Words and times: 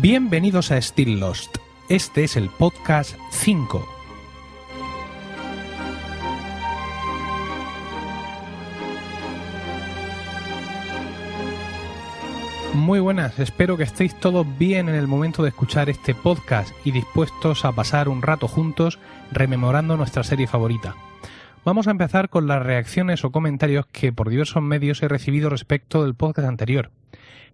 Bienvenidos 0.00 0.70
a 0.70 0.80
Still 0.80 1.18
Lost. 1.18 1.56
Este 1.88 2.22
es 2.22 2.36
el 2.36 2.50
podcast 2.50 3.16
5. 3.32 3.84
Muy 12.74 13.00
buenas, 13.00 13.40
espero 13.40 13.76
que 13.76 13.82
estéis 13.82 14.14
todos 14.14 14.46
bien 14.56 14.88
en 14.88 14.94
el 14.94 15.08
momento 15.08 15.42
de 15.42 15.48
escuchar 15.48 15.90
este 15.90 16.14
podcast 16.14 16.70
y 16.84 16.92
dispuestos 16.92 17.64
a 17.64 17.72
pasar 17.72 18.08
un 18.08 18.22
rato 18.22 18.46
juntos 18.46 19.00
rememorando 19.32 19.96
nuestra 19.96 20.22
serie 20.22 20.46
favorita. 20.46 20.94
Vamos 21.64 21.86
a 21.86 21.90
empezar 21.90 22.30
con 22.30 22.46
las 22.46 22.62
reacciones 22.62 23.24
o 23.24 23.32
comentarios 23.32 23.86
que 23.86 24.12
por 24.12 24.30
diversos 24.30 24.62
medios 24.62 25.02
he 25.02 25.08
recibido 25.08 25.50
respecto 25.50 26.02
del 26.02 26.14
podcast 26.14 26.48
anterior. 26.48 26.90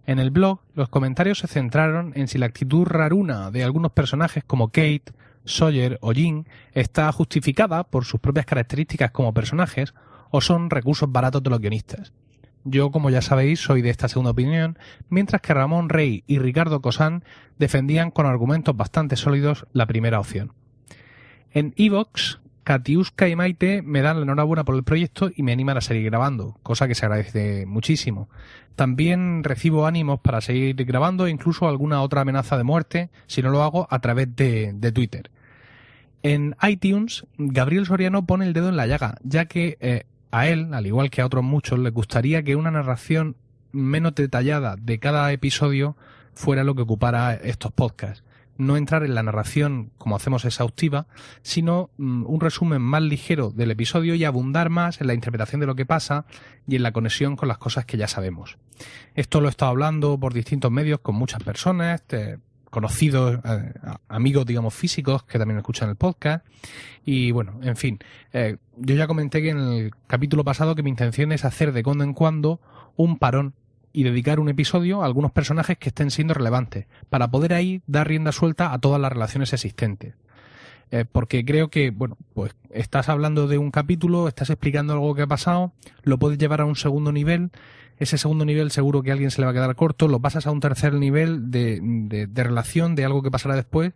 En 0.05 0.19
el 0.19 0.29
blog, 0.29 0.59
los 0.73 0.89
comentarios 0.89 1.39
se 1.39 1.47
centraron 1.47 2.13
en 2.15 2.27
si 2.27 2.37
la 2.37 2.45
actitud 2.45 2.85
raruna 2.85 3.51
de 3.51 3.63
algunos 3.63 3.91
personajes 3.91 4.43
como 4.43 4.67
Kate, 4.69 5.11
Sawyer 5.43 5.97
o 6.01 6.13
Jean 6.13 6.47
está 6.73 7.11
justificada 7.11 7.83
por 7.83 8.05
sus 8.05 8.19
propias 8.19 8.45
características 8.45 9.11
como 9.11 9.33
personajes 9.33 9.93
o 10.31 10.41
son 10.41 10.69
recursos 10.69 11.11
baratos 11.11 11.43
de 11.43 11.49
los 11.49 11.59
guionistas. 11.59 12.13
Yo, 12.63 12.91
como 12.91 13.09
ya 13.09 13.21
sabéis, 13.21 13.59
soy 13.59 13.81
de 13.81 13.91
esta 13.91 14.07
segunda 14.07 14.31
opinión, 14.31 14.79
mientras 15.09 15.41
que 15.41 15.53
Ramón 15.53 15.89
Rey 15.89 16.23
y 16.25 16.39
Ricardo 16.39 16.81
Cosán 16.81 17.23
defendían 17.59 18.11
con 18.11 18.25
argumentos 18.25 18.75
bastante 18.75 19.15
sólidos 19.15 19.67
la 19.71 19.85
primera 19.85 20.19
opción. 20.19 20.53
En 21.51 21.73
Evox, 21.77 22.39
Katiuska 22.65 23.29
y 23.29 23.35
Maite 23.35 23.83
me 23.83 24.01
dan 24.01 24.17
la 24.17 24.23
enhorabuena 24.23 24.65
por 24.65 24.75
el 24.75 24.83
proyecto 24.83 25.29
y 25.33 25.43
me 25.43 25.51
animan 25.51 25.77
a 25.77 25.81
seguir 25.81 26.03
grabando, 26.05 26.57
cosa 26.63 26.87
que 26.87 26.95
se 26.95 27.05
agradece 27.05 27.67
muchísimo. 27.67 28.27
También 28.75 29.43
recibo 29.43 29.85
ánimos 29.85 30.19
para 30.19 30.41
seguir 30.41 30.75
grabando 30.83 31.27
e 31.27 31.29
incluso 31.29 31.69
alguna 31.69 32.01
otra 32.01 32.21
amenaza 32.21 32.57
de 32.57 32.63
muerte 32.63 33.11
si 33.27 33.43
no 33.43 33.51
lo 33.51 33.61
hago 33.61 33.87
a 33.91 33.99
través 33.99 34.35
de, 34.35 34.91
Twitter. 34.93 35.29
En 36.23 36.55
iTunes, 36.67 37.27
Gabriel 37.37 37.85
Soriano 37.85 38.25
pone 38.25 38.47
el 38.47 38.53
dedo 38.53 38.69
en 38.69 38.77
la 38.77 38.87
llaga, 38.87 39.19
ya 39.21 39.45
que 39.45 39.77
eh, 39.79 40.05
a 40.31 40.47
él, 40.47 40.73
al 40.73 40.87
igual 40.87 41.11
que 41.11 41.21
a 41.21 41.27
otros 41.27 41.43
muchos, 41.43 41.77
le 41.77 41.91
gustaría 41.91 42.41
que 42.41 42.55
una 42.55 42.71
narración 42.71 43.35
menos 43.73 44.15
detallada 44.15 44.75
de 44.75 44.97
cada 44.97 45.31
episodio 45.31 45.95
fuera 46.33 46.63
lo 46.63 46.73
que 46.73 46.81
ocupara 46.81 47.35
estos 47.35 47.71
podcasts 47.71 48.23
no 48.57 48.77
entrar 48.77 49.03
en 49.03 49.15
la 49.15 49.23
narración 49.23 49.91
como 49.97 50.15
hacemos 50.15 50.45
exhaustiva, 50.45 51.07
sino 51.41 51.89
mm, 51.97 52.25
un 52.25 52.39
resumen 52.39 52.81
más 52.81 53.01
ligero 53.01 53.51
del 53.51 53.71
episodio 53.71 54.15
y 54.15 54.23
abundar 54.23 54.69
más 54.69 55.01
en 55.01 55.07
la 55.07 55.13
interpretación 55.13 55.61
de 55.61 55.67
lo 55.67 55.75
que 55.75 55.85
pasa 55.85 56.25
y 56.67 56.75
en 56.75 56.83
la 56.83 56.91
conexión 56.91 57.35
con 57.35 57.47
las 57.47 57.57
cosas 57.57 57.85
que 57.85 57.97
ya 57.97 58.07
sabemos. 58.07 58.57
Esto 59.13 59.41
lo 59.41 59.47
he 59.47 59.51
estado 59.51 59.71
hablando 59.71 60.19
por 60.19 60.33
distintos 60.33 60.71
medios 60.71 60.99
con 60.99 61.15
muchas 61.15 61.43
personas, 61.43 62.03
conocidos, 62.75 63.39
eh, 63.45 63.73
amigos, 64.09 64.45
digamos, 64.45 64.73
físicos 64.73 65.23
que 65.23 65.39
también 65.39 65.57
escuchan 65.57 65.89
el 65.89 65.95
podcast. 65.95 66.45
Y 67.05 67.31
bueno, 67.31 67.59
en 67.61 67.77
fin, 67.77 67.99
eh, 68.33 68.57
yo 68.75 68.95
ya 68.95 69.07
comenté 69.07 69.41
que 69.41 69.51
en 69.51 69.59
el 69.59 69.91
capítulo 70.07 70.43
pasado 70.43 70.75
que 70.75 70.83
mi 70.83 70.89
intención 70.89 71.31
es 71.31 71.45
hacer 71.45 71.71
de 71.71 71.83
cuando 71.83 72.03
en 72.03 72.13
cuando 72.13 72.59
un 72.97 73.17
parón 73.17 73.53
y 73.95 74.03
dedicar 74.03 74.41
un 74.41 74.49
episodio 74.49 75.01
a 75.01 75.05
algunos 75.05 75.31
personajes 75.31 75.77
que 75.77 75.87
estén 75.87 76.11
siendo 76.11 76.33
relevantes, 76.33 76.85
para 77.09 77.31
poder 77.31 77.53
ahí 77.53 77.81
dar 77.87 78.09
rienda 78.09 78.33
suelta 78.33 78.73
a 78.73 78.79
todas 78.79 78.99
las 78.99 79.11
relaciones 79.11 79.53
existentes. 79.53 80.15
Eh, 80.91 81.05
porque 81.09 81.45
creo 81.45 81.69
que, 81.69 81.91
bueno, 81.91 82.17
pues 82.33 82.53
estás 82.71 83.07
hablando 83.07 83.47
de 83.47 83.57
un 83.57 83.71
capítulo, 83.71 84.27
estás 84.27 84.49
explicando 84.49 84.93
algo 84.93 85.15
que 85.15 85.21
ha 85.21 85.27
pasado, 85.27 85.71
lo 86.03 86.19
puedes 86.19 86.37
llevar 86.37 86.59
a 86.59 86.65
un 86.65 86.75
segundo 86.75 87.13
nivel, 87.13 87.51
ese 87.97 88.17
segundo 88.17 88.43
nivel 88.43 88.69
seguro 88.69 89.01
que 89.01 89.11
a 89.11 89.13
alguien 89.13 89.31
se 89.31 89.39
le 89.39 89.45
va 89.45 89.51
a 89.51 89.53
quedar 89.53 89.75
corto, 89.75 90.09
lo 90.09 90.19
pasas 90.19 90.45
a 90.45 90.51
un 90.51 90.59
tercer 90.59 90.93
nivel 90.93 91.49
de, 91.49 91.79
de, 91.81 92.43
relación 92.43 92.95
de 92.95 93.05
algo 93.05 93.23
que 93.23 93.31
pasará 93.31 93.55
después 93.55 93.93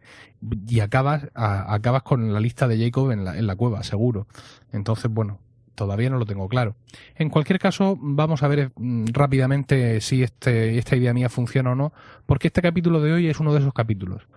y 0.67 0.79
acabas, 0.79 1.27
acabas 1.33 2.03
con 2.03 2.33
la 2.33 2.39
lista 2.39 2.69
de 2.69 2.81
Jacob 2.81 3.11
en 3.11 3.25
la, 3.25 3.37
en 3.37 3.45
la 3.47 3.57
cueva, 3.57 3.83
seguro. 3.83 4.27
Entonces, 4.71 5.11
bueno, 5.11 5.39
todavía 5.79 6.09
no 6.09 6.17
lo 6.17 6.25
tengo 6.25 6.49
claro. 6.49 6.75
En 7.15 7.29
cualquier 7.29 7.57
caso, 7.57 7.97
vamos 8.01 8.43
a 8.43 8.49
ver 8.49 8.71
mm, 8.75 9.05
rápidamente 9.13 10.01
si 10.01 10.23
este, 10.23 10.77
esta 10.77 10.97
idea 10.97 11.13
mía 11.13 11.29
funciona 11.29 11.71
o 11.71 11.75
no, 11.75 11.93
porque 12.25 12.47
este 12.47 12.61
capítulo 12.61 12.99
de 13.01 13.13
hoy 13.13 13.27
es 13.29 13.39
uno 13.39 13.53
de 13.53 13.59
esos 13.59 13.73
capítulos. 13.73 14.27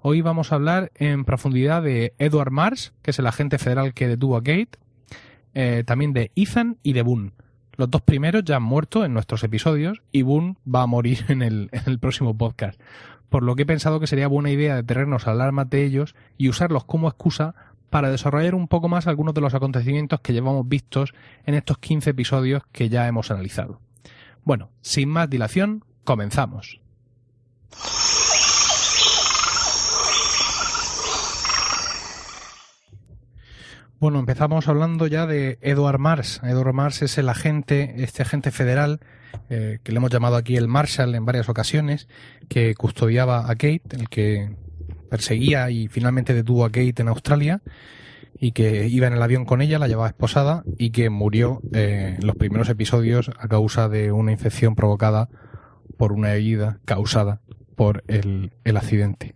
Hoy 0.00 0.20
vamos 0.20 0.52
a 0.52 0.54
hablar 0.54 0.92
en 0.94 1.24
profundidad 1.24 1.82
de 1.82 2.14
Edward 2.18 2.52
Mars, 2.52 2.92
que 3.02 3.10
es 3.10 3.18
el 3.18 3.26
agente 3.26 3.58
federal 3.58 3.94
que 3.94 4.06
detuvo 4.06 4.36
a 4.36 4.44
Kate, 4.44 4.70
eh, 5.54 5.82
también 5.84 6.12
de 6.12 6.30
Ethan 6.36 6.78
y 6.84 6.92
de 6.92 7.02
Boone. 7.02 7.32
Los 7.76 7.90
dos 7.90 8.02
primeros 8.02 8.44
ya 8.44 8.56
han 8.56 8.62
muerto 8.62 9.04
en 9.04 9.12
nuestros 9.12 9.42
episodios 9.42 10.02
y 10.12 10.22
Boone 10.22 10.54
va 10.72 10.82
a 10.82 10.86
morir 10.86 11.24
en 11.28 11.42
el, 11.42 11.68
en 11.72 11.82
el 11.86 11.98
próximo 11.98 12.38
podcast. 12.38 12.80
Por 13.28 13.42
lo 13.42 13.56
que 13.56 13.62
he 13.62 13.66
pensado 13.66 13.98
que 13.98 14.06
sería 14.06 14.28
buena 14.28 14.50
idea 14.50 14.76
detenernos 14.76 15.26
a 15.26 15.32
hablar 15.32 15.50
más 15.50 15.68
de 15.68 15.84
ellos 15.84 16.14
y 16.36 16.48
usarlos 16.48 16.84
como 16.84 17.08
excusa 17.08 17.54
para 17.92 18.10
desarrollar 18.10 18.54
un 18.54 18.68
poco 18.68 18.88
más 18.88 19.06
algunos 19.06 19.34
de 19.34 19.42
los 19.42 19.52
acontecimientos 19.52 20.20
que 20.22 20.32
llevamos 20.32 20.66
vistos 20.66 21.12
en 21.44 21.54
estos 21.54 21.76
15 21.76 22.08
episodios 22.10 22.62
que 22.72 22.88
ya 22.88 23.06
hemos 23.06 23.30
analizado. 23.30 23.80
Bueno, 24.44 24.70
sin 24.80 25.10
más 25.10 25.28
dilación, 25.28 25.84
comenzamos. 26.02 26.80
Bueno, 34.00 34.18
empezamos 34.20 34.68
hablando 34.68 35.06
ya 35.06 35.26
de 35.26 35.58
Edward 35.60 35.98
Mars. 35.98 36.40
Edward 36.42 36.72
Mars 36.72 37.02
es 37.02 37.18
el 37.18 37.28
agente, 37.28 38.02
este 38.02 38.22
agente 38.22 38.52
federal, 38.52 39.00
eh, 39.50 39.80
que 39.82 39.92
le 39.92 39.98
hemos 39.98 40.10
llamado 40.10 40.36
aquí 40.36 40.56
el 40.56 40.66
Marshall 40.66 41.14
en 41.14 41.26
varias 41.26 41.50
ocasiones, 41.50 42.08
que 42.48 42.74
custodiaba 42.74 43.50
a 43.50 43.54
Kate, 43.54 43.82
el 43.90 44.08
que 44.08 44.56
perseguía 45.12 45.70
y 45.70 45.88
finalmente 45.88 46.32
detuvo 46.32 46.64
a 46.64 46.70
Kate 46.70 47.02
en 47.02 47.08
Australia 47.08 47.60
y 48.40 48.52
que 48.52 48.88
iba 48.88 49.06
en 49.06 49.12
el 49.12 49.20
avión 49.20 49.44
con 49.44 49.60
ella, 49.60 49.78
la 49.78 49.86
llevaba 49.86 50.08
esposada 50.08 50.64
y 50.78 50.88
que 50.88 51.10
murió 51.10 51.60
eh, 51.74 52.16
en 52.18 52.26
los 52.26 52.34
primeros 52.34 52.70
episodios 52.70 53.30
a 53.38 53.46
causa 53.46 53.90
de 53.90 54.10
una 54.10 54.32
infección 54.32 54.74
provocada 54.74 55.28
por 55.98 56.12
una 56.12 56.32
herida 56.32 56.80
causada 56.86 57.42
por 57.76 58.04
el, 58.06 58.54
el 58.64 58.76
accidente. 58.78 59.34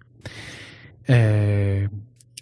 Eh, 1.09 1.91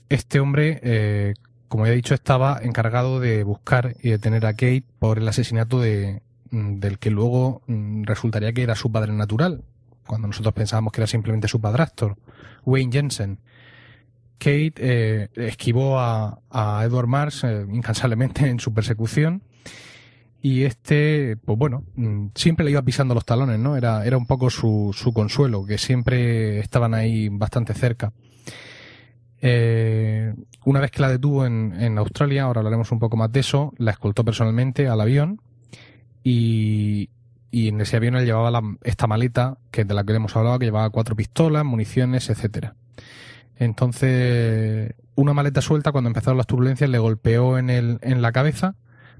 este 0.08 0.38
hombre, 0.38 0.78
eh, 0.84 1.34
como 1.66 1.86
ya 1.86 1.92
he 1.92 1.96
dicho, 1.96 2.14
estaba 2.14 2.60
encargado 2.62 3.18
de 3.18 3.42
buscar 3.42 3.96
y 4.00 4.10
detener 4.10 4.46
a 4.46 4.52
Kate 4.52 4.84
por 5.00 5.18
el 5.18 5.26
asesinato 5.26 5.80
de, 5.80 6.22
mm, 6.52 6.78
del 6.78 7.00
que 7.00 7.10
luego 7.10 7.62
mm, 7.66 8.04
resultaría 8.04 8.52
que 8.52 8.62
era 8.62 8.76
su 8.76 8.92
padre 8.92 9.12
natural, 9.12 9.64
cuando 10.06 10.28
nosotros 10.28 10.54
pensábamos 10.54 10.92
que 10.92 11.00
era 11.00 11.06
simplemente 11.06 11.48
su 11.48 11.60
padrastro, 11.60 12.16
Wayne 12.65 12.92
Jensen. 12.92 13.38
Kate 14.38 14.75
eh, 14.76 15.28
esquivó 15.37 15.98
a, 15.98 16.38
Edward 16.84 17.06
Mars 17.06 17.44
eh, 17.44 17.66
incansablemente 17.72 18.48
en 18.48 18.60
su 18.60 18.75
persecución 18.75 19.43
y 20.43 20.64
este, 20.64 21.38
pues 21.43 21.59
bueno, 21.59 21.84
mm, 21.94 22.26
siempre 22.34 22.64
le 22.64 22.72
iba 22.72 22.82
pisando 22.82 23.14
los 23.14 23.25
talones, 23.25 23.59
¿no? 23.59 23.76
Era, 23.76 24.04
era 24.04 24.19
un 24.19 24.26
poco 24.26 24.50
su, 24.50 24.91
su 24.93 25.14
consuelo, 25.14 25.64
que 25.64 25.78
siempre 25.78 26.59
estaban 26.59 26.93
ahí 26.93 27.31
bastante 27.31 27.72
cerca. 27.72 28.12
Eh, 29.41 30.34
una 30.66 30.81
vez 30.81 30.91
que 30.91 31.00
la 31.00 31.09
detuvo 31.09 31.47
en, 31.47 31.75
en 31.81 31.97
Australia, 31.97 32.43
ahora 32.43 32.60
hablaremos 32.60 32.93
un 32.93 32.98
poco 32.98 33.16
más 33.16 33.32
de 33.32 33.41
eso, 33.41 33.72
la 33.78 33.93
escoltó 33.93 34.25
personalmente 34.25 34.87
al 34.88 35.00
avión 35.00 35.41
y, 36.22 37.09
y 37.54 37.69
en 37.69 37.81
ese 37.81 37.98
avión 37.98 38.16
él 38.16 38.25
llevaba 38.25 38.60
esta 38.82 39.06
maleta, 39.06 39.59
que 39.70 39.84
de 39.84 39.94
la 39.94 40.03
que 40.03 40.12
hemos 40.12 40.34
hablado, 40.34 40.59
que 40.59 40.65
llevaba 40.65 40.91
cuatro 40.91 41.15
pistolas, 41.15 41.65
municiones, 41.65 42.28
etcétera. 42.28 42.75
Entonces, 43.56 44.92
una 45.15 45.34
maleta 45.34 45.60
suelta, 45.60 45.93
cuando 45.93 46.09
empezaron 46.09 46.37
las 46.37 46.48
turbulencias, 46.48 46.91
le 46.91 46.98
golpeó 46.98 47.56
en, 47.56 47.70
el, 47.70 48.00
en 48.03 48.22
la 48.22 48.32
cabeza, 48.32 48.75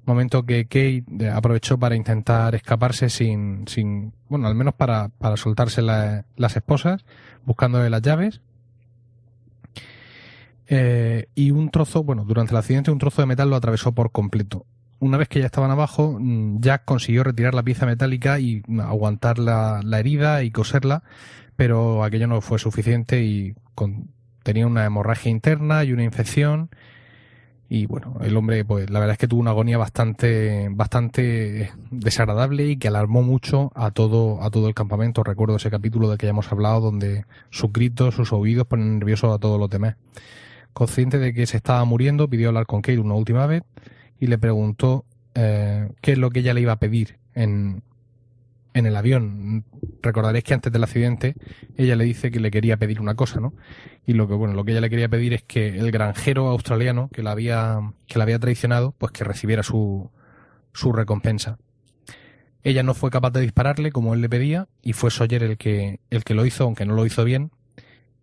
momento 0.05 0.44
que 0.47 0.65
Kate 0.65 1.05
eh, 1.21 1.31
aprovechó 1.33 1.78
para 1.78 1.94
intentar 1.94 2.56
escaparse 2.56 3.09
sin, 3.09 3.69
sin 3.69 4.12
bueno, 4.29 4.49
al 4.49 4.56
menos 4.56 4.75
para, 4.75 5.11
para 5.11 5.37
soltarse 5.37 5.81
las 5.81 6.56
esposas, 6.56 7.05
buscándole 7.44 7.88
las 7.88 8.03
llaves. 8.03 8.41
Eh, 10.67 11.26
y 11.37 11.53
un 11.53 11.70
trozo, 11.70 12.03
bueno, 12.03 12.25
durante 12.25 12.53
el 12.53 12.56
accidente 12.56 12.91
un 12.91 12.99
trozo 12.99 13.23
de 13.23 13.26
metal 13.26 13.49
lo 13.49 13.55
atravesó 13.55 13.93
por 13.93 14.11
completo 14.11 14.67
una 15.05 15.19
vez 15.19 15.29
que 15.29 15.41
ya 15.41 15.47
estaban 15.47 15.71
abajo, 15.71 16.17
mm, 16.19 16.61
Jack 16.61 16.85
consiguió 16.87 17.25
retirar 17.25 17.55
la 17.55 17.62
pieza 17.62 17.85
metálica 17.85 18.41
y 18.41 18.62
aguantar 18.83 19.39
la, 19.39 19.83
herida 19.99 20.43
y 20.43 20.51
coserla, 20.51 21.03
pero 21.56 22.05
aquello 22.05 22.27
no 22.27 22.41
fue 22.41 22.59
suficiente 22.59 23.23
y 23.23 23.55
tenía 24.43 24.67
una 24.67 24.87
hemorragia 24.87 25.31
interna 25.31 25.85
y 25.85 25.93
una 25.93 26.05
infección. 26.05 26.71
Y 27.69 27.87
bueno, 27.87 28.17
el 28.23 28.37
hombre, 28.37 28.65
pues 28.65 28.89
la 28.91 28.99
verdad 28.99 29.12
es 29.15 29.19
que 29.19 29.29
tuvo 29.29 29.41
una 29.41 29.51
agonía 29.51 29.77
bastante, 29.77 30.69
bastante 30.71 31.71
desagradable 31.91 32.67
y 32.67 32.77
que 32.77 32.89
alarmó 32.89 33.23
mucho 33.23 33.73
a 33.75 33.91
todo, 33.91 34.43
a 34.43 34.51
todo 34.51 34.69
el 34.69 34.75
campamento. 34.75 35.23
Recuerdo 35.23 35.56
ese 35.56 35.71
capítulo 35.71 36.09
del 36.09 36.19
que 36.19 36.27
ya 36.27 36.31
hemos 36.31 36.51
hablado, 36.51 36.81
donde 36.81 37.27
sus 37.51 37.73
gritos, 37.73 38.15
sus 38.15 38.33
oídos 38.33 38.67
ponen 38.67 38.99
nerviosos 38.99 39.35
a 39.35 39.39
todos 39.39 39.61
los 39.61 39.69
demás. 39.69 39.97
Consciente 40.73 41.19
de 41.19 41.35
que 41.35 41.47
se 41.47 41.59
estaba 41.59 41.85
muriendo, 41.85 42.29
pidió 42.29 42.49
hablar 42.49 42.67
con 42.67 42.81
Kate 42.81 42.99
una 42.99 43.15
última 43.15 43.47
vez 43.47 43.65
y 44.20 44.26
le 44.26 44.38
preguntó 44.38 45.05
eh, 45.34 45.90
qué 46.00 46.12
es 46.12 46.19
lo 46.19 46.31
que 46.31 46.40
ella 46.40 46.55
le 46.55 46.61
iba 46.61 46.72
a 46.72 46.78
pedir 46.78 47.19
en, 47.34 47.82
en 48.75 48.87
el 48.87 48.96
avión. 48.96 49.64
Recordaréis 50.02 50.44
que 50.44 50.55
antes 50.55 50.72
del 50.72 50.84
accidente 50.84 51.34
ella 51.76 51.96
le 51.96 52.05
dice 52.05 52.31
que 52.31 52.40
le 52.40 52.50
quería 52.50 52.76
pedir 52.76 53.00
una 53.00 53.14
cosa, 53.14 53.40
¿no? 53.40 53.55
Y 54.06 54.12
lo 54.12 54.28
que 54.28 54.34
bueno, 54.34 54.55
lo 54.55 54.64
que 54.64 54.72
ella 54.72 54.81
le 54.81 54.90
quería 54.90 55.08
pedir 55.08 55.32
es 55.32 55.43
que 55.43 55.78
el 55.78 55.90
granjero 55.90 56.49
australiano 56.49 57.08
que 57.12 57.22
la 57.22 57.31
había 57.31 57.81
que 58.06 58.19
la 58.19 58.25
había 58.25 58.38
traicionado, 58.38 58.94
pues 58.99 59.12
que 59.12 59.25
recibiera 59.25 59.62
su 59.62 60.11
su 60.72 60.93
recompensa. 60.93 61.58
Ella 62.62 62.82
no 62.82 62.94
fue 62.94 63.10
capaz 63.10 63.31
de 63.31 63.40
dispararle 63.40 63.93
como 63.93 64.14
él 64.14 64.20
le 64.20 64.28
pedía 64.28 64.69
y 64.82 64.93
fue 64.93 65.10
Sawyer 65.10 65.43
el 65.43 65.56
que 65.56 66.00
el 66.10 66.25
que 66.25 66.34
lo 66.34 66.44
hizo, 66.44 66.64
aunque 66.64 66.84
no 66.84 66.94
lo 66.94 67.06
hizo 67.06 67.25
bien, 67.25 67.52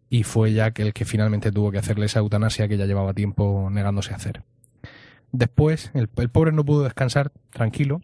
y 0.10 0.24
fue 0.24 0.54
Jack 0.54 0.80
el 0.80 0.94
que 0.94 1.06
finalmente 1.06 1.52
tuvo 1.52 1.72
que 1.72 1.78
hacerle 1.78 2.08
esa 2.08 2.20
eutanasia 2.20 2.68
que 2.68 2.78
ya 2.78 2.86
llevaba 2.86 3.14
tiempo 3.14 3.70
negándose 3.72 4.14
a 4.14 4.18
hacer. 4.18 4.44
Después, 5.32 5.92
el, 5.94 6.08
pobre 6.08 6.52
no 6.52 6.66
pudo 6.66 6.84
descansar 6.84 7.32
tranquilo, 7.52 8.02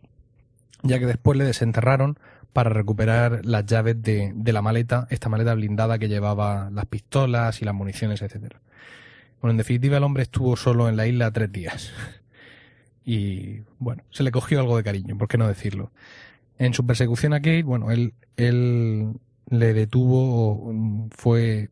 ya 0.83 0.99
que 0.99 1.05
después 1.05 1.37
le 1.37 1.43
desenterraron 1.43 2.17
para 2.53 2.69
recuperar 2.69 3.45
las 3.45 3.65
llaves 3.65 4.01
de, 4.01 4.31
de, 4.33 4.53
la 4.53 4.61
maleta, 4.61 5.07
esta 5.09 5.29
maleta 5.29 5.53
blindada 5.53 5.99
que 5.99 6.07
llevaba 6.07 6.69
las 6.71 6.85
pistolas 6.85 7.61
y 7.61 7.65
las 7.65 7.75
municiones, 7.75 8.21
etcétera. 8.21 8.59
Bueno, 9.41 9.51
en 9.51 9.57
definitiva 9.57 9.97
el 9.97 10.03
hombre 10.03 10.23
estuvo 10.23 10.55
solo 10.55 10.89
en 10.89 10.95
la 10.95 11.05
isla 11.05 11.31
tres 11.31 11.51
días. 11.51 11.91
Y 13.09 13.61
bueno, 13.79 14.03
se 14.11 14.21
le 14.23 14.31
cogió 14.31 14.59
algo 14.59 14.75
de 14.75 14.83
cariño, 14.83 15.17
¿por 15.17 15.29
qué 15.29 15.37
no 15.37 15.47
decirlo? 15.47 15.91
En 16.59 16.73
su 16.73 16.85
persecución 16.85 17.33
a 17.33 17.37
Kate, 17.37 17.63
bueno, 17.63 17.89
él, 17.89 18.13
él 18.35 19.13
le 19.49 19.73
detuvo, 19.73 21.07
fue, 21.11 21.69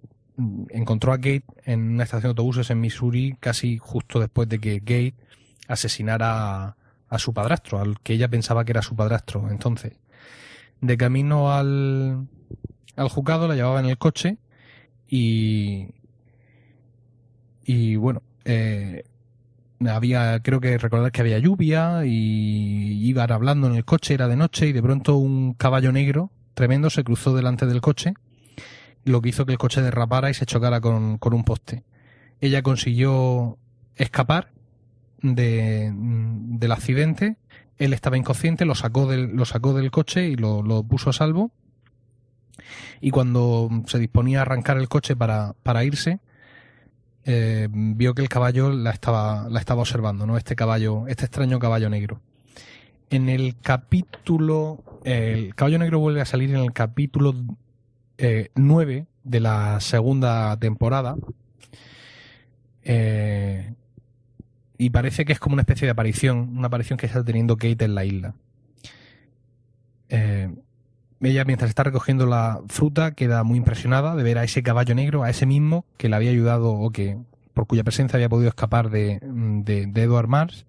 encontró 0.69 1.11
a 1.11 1.17
Kate 1.17 1.43
en 1.65 1.91
una 1.91 2.03
estación 2.03 2.29
de 2.29 2.29
autobuses 2.29 2.69
en 2.69 2.79
Missouri 2.79 3.35
casi 3.41 3.77
justo 3.77 4.21
después 4.21 4.47
de 4.47 4.59
que 4.59 4.79
Kate 4.79 5.15
asesinara 5.67 6.65
a, 6.65 6.75
a 7.09 7.19
su 7.19 7.33
padrastro, 7.33 7.79
al 7.79 7.99
que 7.99 8.13
ella 8.13 8.27
pensaba 8.27 8.65
que 8.65 8.71
era 8.71 8.81
su 8.81 8.95
padrastro. 8.95 9.49
Entonces, 9.49 9.93
de 10.81 10.97
camino 10.97 11.53
al, 11.53 12.27
al 12.95 13.09
juzgado 13.09 13.47
la 13.47 13.55
llevaba 13.55 13.79
en 13.79 13.87
el 13.87 13.97
coche 13.97 14.37
y, 15.07 15.87
y 17.63 17.95
bueno, 17.95 18.21
eh, 18.43 19.03
había, 19.87 20.39
creo 20.41 20.59
que 20.59 20.77
recordar 20.77 21.11
que 21.11 21.21
había 21.21 21.39
lluvia 21.39 22.05
y 22.05 23.07
iban 23.07 23.31
hablando 23.31 23.67
en 23.67 23.75
el 23.75 23.85
coche, 23.85 24.13
era 24.13 24.27
de 24.27 24.35
noche 24.35 24.67
y 24.67 24.73
de 24.73 24.81
pronto 24.81 25.17
un 25.17 25.53
caballo 25.53 25.91
negro 25.91 26.31
tremendo 26.53 26.89
se 26.89 27.03
cruzó 27.03 27.35
delante 27.35 27.65
del 27.65 27.81
coche, 27.81 28.13
lo 29.03 29.21
que 29.21 29.29
hizo 29.29 29.45
que 29.45 29.51
el 29.51 29.57
coche 29.57 29.81
derrapara 29.81 30.29
y 30.29 30.33
se 30.33 30.45
chocara 30.45 30.81
con, 30.81 31.17
con 31.17 31.33
un 31.33 31.43
poste. 31.43 31.83
Ella 32.41 32.63
consiguió 32.63 33.57
escapar 33.95 34.51
de, 35.33 35.91
del 35.93 36.71
accidente, 36.71 37.37
él 37.77 37.93
estaba 37.93 38.17
inconsciente, 38.17 38.65
lo 38.65 38.75
sacó 38.75 39.07
del, 39.07 39.35
lo 39.35 39.45
sacó 39.45 39.73
del 39.73 39.91
coche 39.91 40.27
y 40.27 40.35
lo, 40.35 40.61
lo 40.61 40.83
puso 40.83 41.09
a 41.09 41.13
salvo. 41.13 41.51
Y 43.01 43.11
cuando 43.11 43.69
se 43.87 43.99
disponía 43.99 44.39
a 44.39 44.41
arrancar 44.43 44.77
el 44.77 44.87
coche 44.87 45.15
para, 45.15 45.53
para 45.63 45.83
irse, 45.83 46.19
eh, 47.25 47.67
vio 47.71 48.13
que 48.13 48.21
el 48.21 48.29
caballo 48.29 48.69
la 48.69 48.91
estaba, 48.91 49.49
la 49.49 49.59
estaba 49.59 49.81
observando, 49.81 50.25
¿no? 50.25 50.37
Este 50.37 50.55
caballo, 50.55 51.07
este 51.07 51.25
extraño 51.25 51.59
caballo 51.59 51.89
negro. 51.89 52.21
En 53.09 53.29
el 53.29 53.57
capítulo, 53.59 54.83
el 55.03 55.53
caballo 55.55 55.79
negro 55.79 55.99
vuelve 55.99 56.21
a 56.21 56.25
salir 56.25 56.51
en 56.51 56.57
el 56.57 56.71
capítulo 56.71 57.33
eh, 58.17 58.49
9 58.55 59.07
de 59.23 59.39
la 59.39 59.79
segunda 59.79 60.57
temporada. 60.57 61.15
Eh, 62.83 63.73
y 64.77 64.89
parece 64.89 65.25
que 65.25 65.33
es 65.33 65.39
como 65.39 65.53
una 65.53 65.61
especie 65.61 65.85
de 65.85 65.91
aparición, 65.91 66.57
una 66.57 66.67
aparición 66.67 66.97
que 66.97 67.05
está 67.05 67.23
teniendo 67.23 67.57
Kate 67.57 67.85
en 67.85 67.95
la 67.95 68.05
isla. 68.05 68.35
Eh, 70.09 70.53
ella, 71.21 71.45
mientras 71.45 71.69
está 71.69 71.83
recogiendo 71.83 72.25
la 72.25 72.61
fruta, 72.67 73.11
queda 73.11 73.43
muy 73.43 73.57
impresionada 73.57 74.15
de 74.15 74.23
ver 74.23 74.37
a 74.37 74.43
ese 74.43 74.63
caballo 74.63 74.93
negro, 74.95 75.23
a 75.23 75.29
ese 75.29 75.45
mismo 75.45 75.85
que 75.97 76.09
le 76.09 76.15
había 76.15 76.31
ayudado 76.31 76.73
o 76.73 76.91
que 76.91 77.17
por 77.53 77.67
cuya 77.67 77.83
presencia 77.83 78.17
había 78.17 78.29
podido 78.29 78.49
escapar 78.49 78.89
de, 78.89 79.19
de, 79.21 79.87
de 79.87 80.03
Edward 80.03 80.27
Mars 80.27 80.65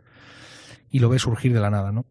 y 0.90 1.00
lo 1.00 1.08
ve 1.08 1.18
surgir 1.18 1.52
de 1.52 1.60
la 1.60 1.70
nada, 1.70 1.92
¿no? 1.92 2.06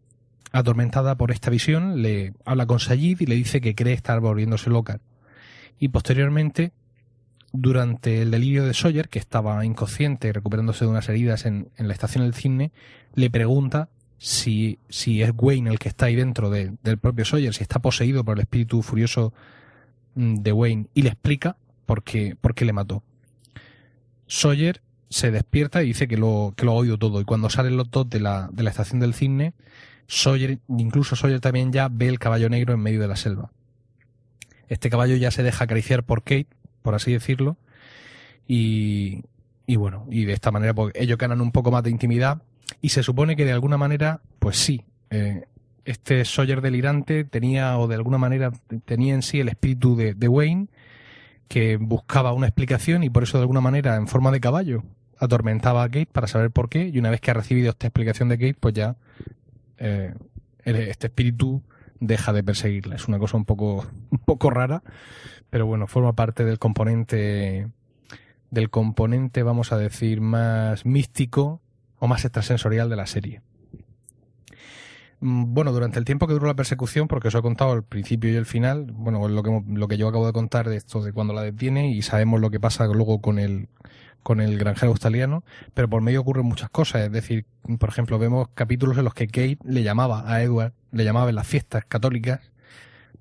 Atormentada 0.52 1.16
por 1.16 1.32
esta 1.32 1.50
visión, 1.50 2.02
le 2.02 2.34
habla 2.44 2.66
con 2.66 2.78
Sayid 2.78 3.20
y 3.20 3.26
le 3.26 3.34
dice 3.34 3.60
que 3.60 3.74
cree 3.74 3.94
estar 3.94 4.20
volviéndose 4.20 4.70
loca. 4.70 5.00
Y 5.78 5.88
posteriormente 5.88 6.72
durante 7.58 8.22
el 8.22 8.30
delirio 8.30 8.64
de 8.64 8.74
Sawyer, 8.74 9.08
que 9.08 9.18
estaba 9.18 9.64
inconsciente 9.64 10.32
recuperándose 10.32 10.84
de 10.84 10.90
unas 10.90 11.08
heridas 11.08 11.46
en, 11.46 11.68
en 11.76 11.88
la 11.88 11.94
estación 11.94 12.24
del 12.24 12.34
cine, 12.34 12.72
le 13.14 13.30
pregunta 13.30 13.88
si, 14.18 14.78
si 14.88 15.22
es 15.22 15.32
Wayne 15.36 15.70
el 15.70 15.78
que 15.78 15.88
está 15.88 16.06
ahí 16.06 16.16
dentro 16.16 16.50
de, 16.50 16.72
del 16.82 16.98
propio 16.98 17.24
Sawyer, 17.24 17.54
si 17.54 17.62
está 17.62 17.80
poseído 17.80 18.24
por 18.24 18.36
el 18.36 18.42
espíritu 18.42 18.82
furioso 18.82 19.32
mm, 20.14 20.36
de 20.36 20.52
Wayne, 20.52 20.86
y 20.94 21.02
le 21.02 21.10
explica 21.10 21.56
por 21.84 22.02
qué, 22.02 22.36
por 22.40 22.54
qué 22.54 22.64
le 22.64 22.72
mató. 22.72 23.02
Sawyer 24.26 24.80
se 25.08 25.30
despierta 25.30 25.82
y 25.82 25.88
dice 25.88 26.08
que 26.08 26.16
lo, 26.16 26.54
que 26.56 26.64
lo 26.64 26.72
ha 26.72 26.76
oído 26.76 26.98
todo, 26.98 27.20
y 27.20 27.24
cuando 27.24 27.50
salen 27.50 27.76
los 27.76 27.90
dos 27.90 28.08
de 28.08 28.20
la, 28.20 28.48
de 28.52 28.62
la 28.62 28.70
estación 28.70 29.00
del 29.00 29.14
cine, 29.14 29.54
Sawyer, 30.08 30.58
incluso 30.68 31.16
Sawyer 31.16 31.40
también 31.40 31.72
ya 31.72 31.88
ve 31.88 32.08
el 32.08 32.18
caballo 32.18 32.48
negro 32.48 32.74
en 32.74 32.80
medio 32.80 33.00
de 33.00 33.08
la 33.08 33.16
selva. 33.16 33.50
Este 34.68 34.90
caballo 34.90 35.16
ya 35.16 35.30
se 35.30 35.42
deja 35.42 35.64
acariciar 35.64 36.02
por 36.04 36.22
Kate, 36.22 36.48
por 36.86 36.94
así 36.94 37.10
decirlo. 37.12 37.56
Y, 38.46 39.24
y 39.66 39.74
bueno, 39.74 40.06
y 40.08 40.24
de 40.24 40.34
esta 40.34 40.52
manera 40.52 40.72
pues, 40.72 40.92
ellos 40.94 41.18
ganan 41.18 41.40
un 41.40 41.50
poco 41.50 41.72
más 41.72 41.82
de 41.82 41.90
intimidad 41.90 42.42
y 42.80 42.90
se 42.90 43.02
supone 43.02 43.34
que 43.34 43.44
de 43.44 43.50
alguna 43.50 43.76
manera, 43.76 44.20
pues 44.38 44.56
sí, 44.56 44.84
eh, 45.10 45.46
este 45.84 46.24
Sawyer 46.24 46.60
delirante 46.60 47.24
tenía 47.24 47.76
o 47.76 47.88
de 47.88 47.96
alguna 47.96 48.18
manera 48.18 48.52
tenía 48.84 49.14
en 49.14 49.22
sí 49.22 49.40
el 49.40 49.48
espíritu 49.48 49.96
de, 49.96 50.28
Wayne 50.28 50.68
que 51.48 51.76
buscaba 51.76 52.32
una 52.32 52.46
explicación 52.46 53.02
y 53.02 53.10
por 53.10 53.24
eso 53.24 53.38
de 53.38 53.42
alguna 53.42 53.60
manera 53.60 53.96
en 53.96 54.06
forma 54.06 54.30
de 54.30 54.38
caballo 54.38 54.84
atormentaba 55.18 55.82
a 55.82 55.88
Kate 55.88 56.06
para 56.12 56.28
saber 56.28 56.52
por 56.52 56.68
qué 56.68 56.86
y 56.86 57.00
una 57.00 57.10
vez 57.10 57.20
que 57.20 57.32
ha 57.32 57.34
recibido 57.34 57.70
esta 57.70 57.88
explicación 57.88 58.28
de 58.28 58.38
Kate 58.38 58.56
pues 58.60 58.74
ya 58.74 58.94
eh, 59.78 60.14
este 60.64 61.08
espíritu 61.08 61.62
deja 62.00 62.32
de 62.32 62.42
perseguirla. 62.42 62.96
Es 62.96 63.08
una 63.08 63.18
cosa 63.18 63.36
un 63.36 63.44
poco, 63.44 63.86
un 64.10 64.18
poco 64.18 64.50
rara, 64.50 64.82
pero 65.50 65.66
bueno, 65.66 65.86
forma 65.86 66.14
parte 66.14 66.44
del 66.44 66.58
componente, 66.58 67.68
del 68.50 68.70
componente, 68.70 69.42
vamos 69.42 69.72
a 69.72 69.78
decir, 69.78 70.20
más 70.20 70.86
místico 70.86 71.60
o 71.98 72.06
más 72.06 72.24
extrasensorial 72.24 72.88
de 72.90 72.96
la 72.96 73.06
serie. 73.06 73.42
Mm, 75.20 75.54
bueno, 75.54 75.72
durante 75.72 75.98
el 75.98 76.04
tiempo 76.04 76.26
que 76.26 76.34
duró 76.34 76.46
la 76.46 76.54
persecución, 76.54 77.08
porque 77.08 77.28
os 77.28 77.34
he 77.34 77.42
contado 77.42 77.72
el 77.74 77.82
principio 77.82 78.30
y 78.30 78.36
el 78.36 78.46
final, 78.46 78.92
bueno, 78.92 79.28
lo 79.28 79.42
que, 79.42 79.62
lo 79.68 79.88
que 79.88 79.96
yo 79.96 80.08
acabo 80.08 80.26
de 80.26 80.32
contar 80.32 80.68
de 80.68 80.76
esto, 80.76 81.02
de 81.02 81.12
cuando 81.12 81.32
la 81.34 81.42
detiene 81.42 81.90
y 81.90 82.02
sabemos 82.02 82.40
lo 82.40 82.50
que 82.50 82.60
pasa 82.60 82.86
luego 82.86 83.20
con 83.20 83.38
el, 83.38 83.68
con 84.22 84.40
el 84.40 84.58
granjero 84.58 84.90
australiano, 84.90 85.44
pero 85.74 85.88
por 85.88 86.02
medio 86.02 86.20
ocurren 86.20 86.46
muchas 86.46 86.70
cosas. 86.70 87.02
Es 87.02 87.12
decir, 87.12 87.46
por 87.78 87.88
ejemplo, 87.88 88.18
vemos 88.18 88.48
capítulos 88.54 88.98
en 88.98 89.04
los 89.04 89.14
que 89.14 89.26
Kate 89.26 89.58
le 89.64 89.82
llamaba 89.82 90.30
a 90.30 90.42
Edward, 90.42 90.72
le 90.92 91.04
llamaba 91.04 91.30
en 91.30 91.36
las 91.36 91.46
fiestas 91.46 91.84
católicas 91.86 92.40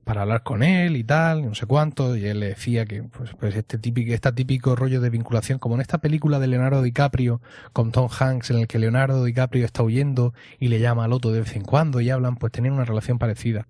para 0.06 0.22
hablar 0.22 0.44
con 0.44 0.64
él 0.64 0.96
y 0.96 1.04
tal, 1.04 1.44
no 1.44 1.56
sé 1.56 1.66
cuánto, 1.66 2.16
y 2.16 2.26
él 2.26 2.40
le 2.40 2.50
decía 2.50 2.86
que 2.86 3.04
pues, 3.04 3.32
pues 3.40 3.56
este 3.56 3.80
típico, 3.80 4.14
este 4.14 4.32
típico 4.32 4.76
rollo 4.76 5.02
de 5.02 5.10
vinculación, 5.10 5.58
como 5.58 5.76
en 5.76 5.82
esta 5.82 5.98
película 5.98 6.40
de 6.40 6.48
Leonardo 6.48 6.84
DiCaprio 6.84 7.42
con 7.74 7.92
Tom 7.92 8.08
Hanks, 8.08 8.52
en 8.52 8.60
el 8.60 8.68
que 8.68 8.80
Leonardo 8.80 9.26
DiCaprio 9.26 9.66
está 9.66 9.82
huyendo 9.84 10.34
y 10.60 10.68
le 10.68 10.80
llama 10.80 11.06
al 11.06 11.12
otro 11.12 11.32
de 11.32 11.42
vez 11.42 11.56
en 11.56 11.64
cuando 11.64 12.00
y 12.02 12.12
hablan, 12.12 12.38
pues 12.38 12.54
tenían 12.54 12.76
una 12.76 12.86
relación 12.86 13.18
parecida. 13.18 13.68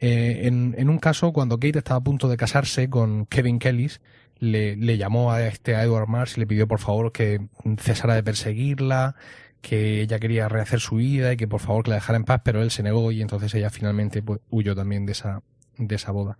Eh, 0.00 0.40
en, 0.42 0.74
en, 0.76 0.90
un 0.90 0.98
caso, 0.98 1.32
cuando 1.32 1.58
Kate 1.58 1.78
estaba 1.78 1.98
a 1.98 2.04
punto 2.04 2.28
de 2.28 2.36
casarse 2.36 2.90
con 2.90 3.24
Kevin 3.26 3.60
Kellis, 3.60 4.00
le, 4.40 4.76
le 4.76 4.98
llamó 4.98 5.32
a 5.32 5.46
este 5.46 5.76
a 5.76 5.84
Edward 5.84 6.08
Mars 6.08 6.36
y 6.36 6.40
le 6.40 6.46
pidió 6.46 6.66
por 6.68 6.80
favor 6.80 7.12
que 7.12 7.40
cesara 7.78 8.14
de 8.14 8.22
perseguirla, 8.22 9.14
que 9.60 10.00
ella 10.00 10.18
quería 10.18 10.48
rehacer 10.48 10.80
su 10.80 10.96
vida 10.96 11.32
y 11.32 11.36
que 11.36 11.48
por 11.48 11.60
favor 11.60 11.84
que 11.84 11.90
la 11.90 11.96
dejara 11.96 12.16
en 12.16 12.24
paz, 12.24 12.42
pero 12.44 12.62
él 12.62 12.70
se 12.70 12.82
negó 12.82 13.10
y 13.12 13.22
entonces 13.22 13.52
ella 13.54 13.70
finalmente 13.70 14.22
pues, 14.22 14.40
huyó 14.50 14.74
también 14.74 15.06
de 15.06 15.12
esa, 15.12 15.42
de 15.76 15.94
esa 15.94 16.12
boda. 16.12 16.38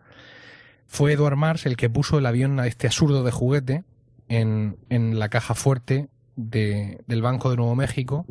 Fue 0.86 1.12
Edward 1.12 1.36
Mars 1.36 1.66
el 1.66 1.76
que 1.76 1.90
puso 1.90 2.18
el 2.18 2.26
avión 2.26 2.60
a 2.60 2.66
este 2.66 2.86
absurdo 2.86 3.22
de 3.24 3.30
juguete 3.30 3.84
en, 4.28 4.76
en 4.88 5.18
la 5.18 5.28
caja 5.28 5.54
fuerte 5.54 6.08
de, 6.36 7.02
del 7.06 7.22
Banco 7.22 7.50
de 7.50 7.56
Nuevo 7.56 7.74
México 7.74 8.26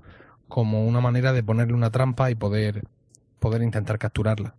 como 0.47 0.85
una 0.85 1.01
manera 1.01 1.33
de 1.33 1.43
ponerle 1.43 1.73
una 1.73 1.91
trampa 1.91 2.31
y 2.31 2.35
poder, 2.35 2.83
poder 3.39 3.61
intentar 3.61 3.99
capturarla. 3.99 4.55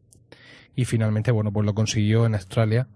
Y 0.77 0.85
finalmente, 0.85 1.31
bueno, 1.31 1.53
pues 1.53 1.67
lo 1.67 1.75
consiguió 1.75 2.27
en 2.27 2.35
Australia 2.35 2.89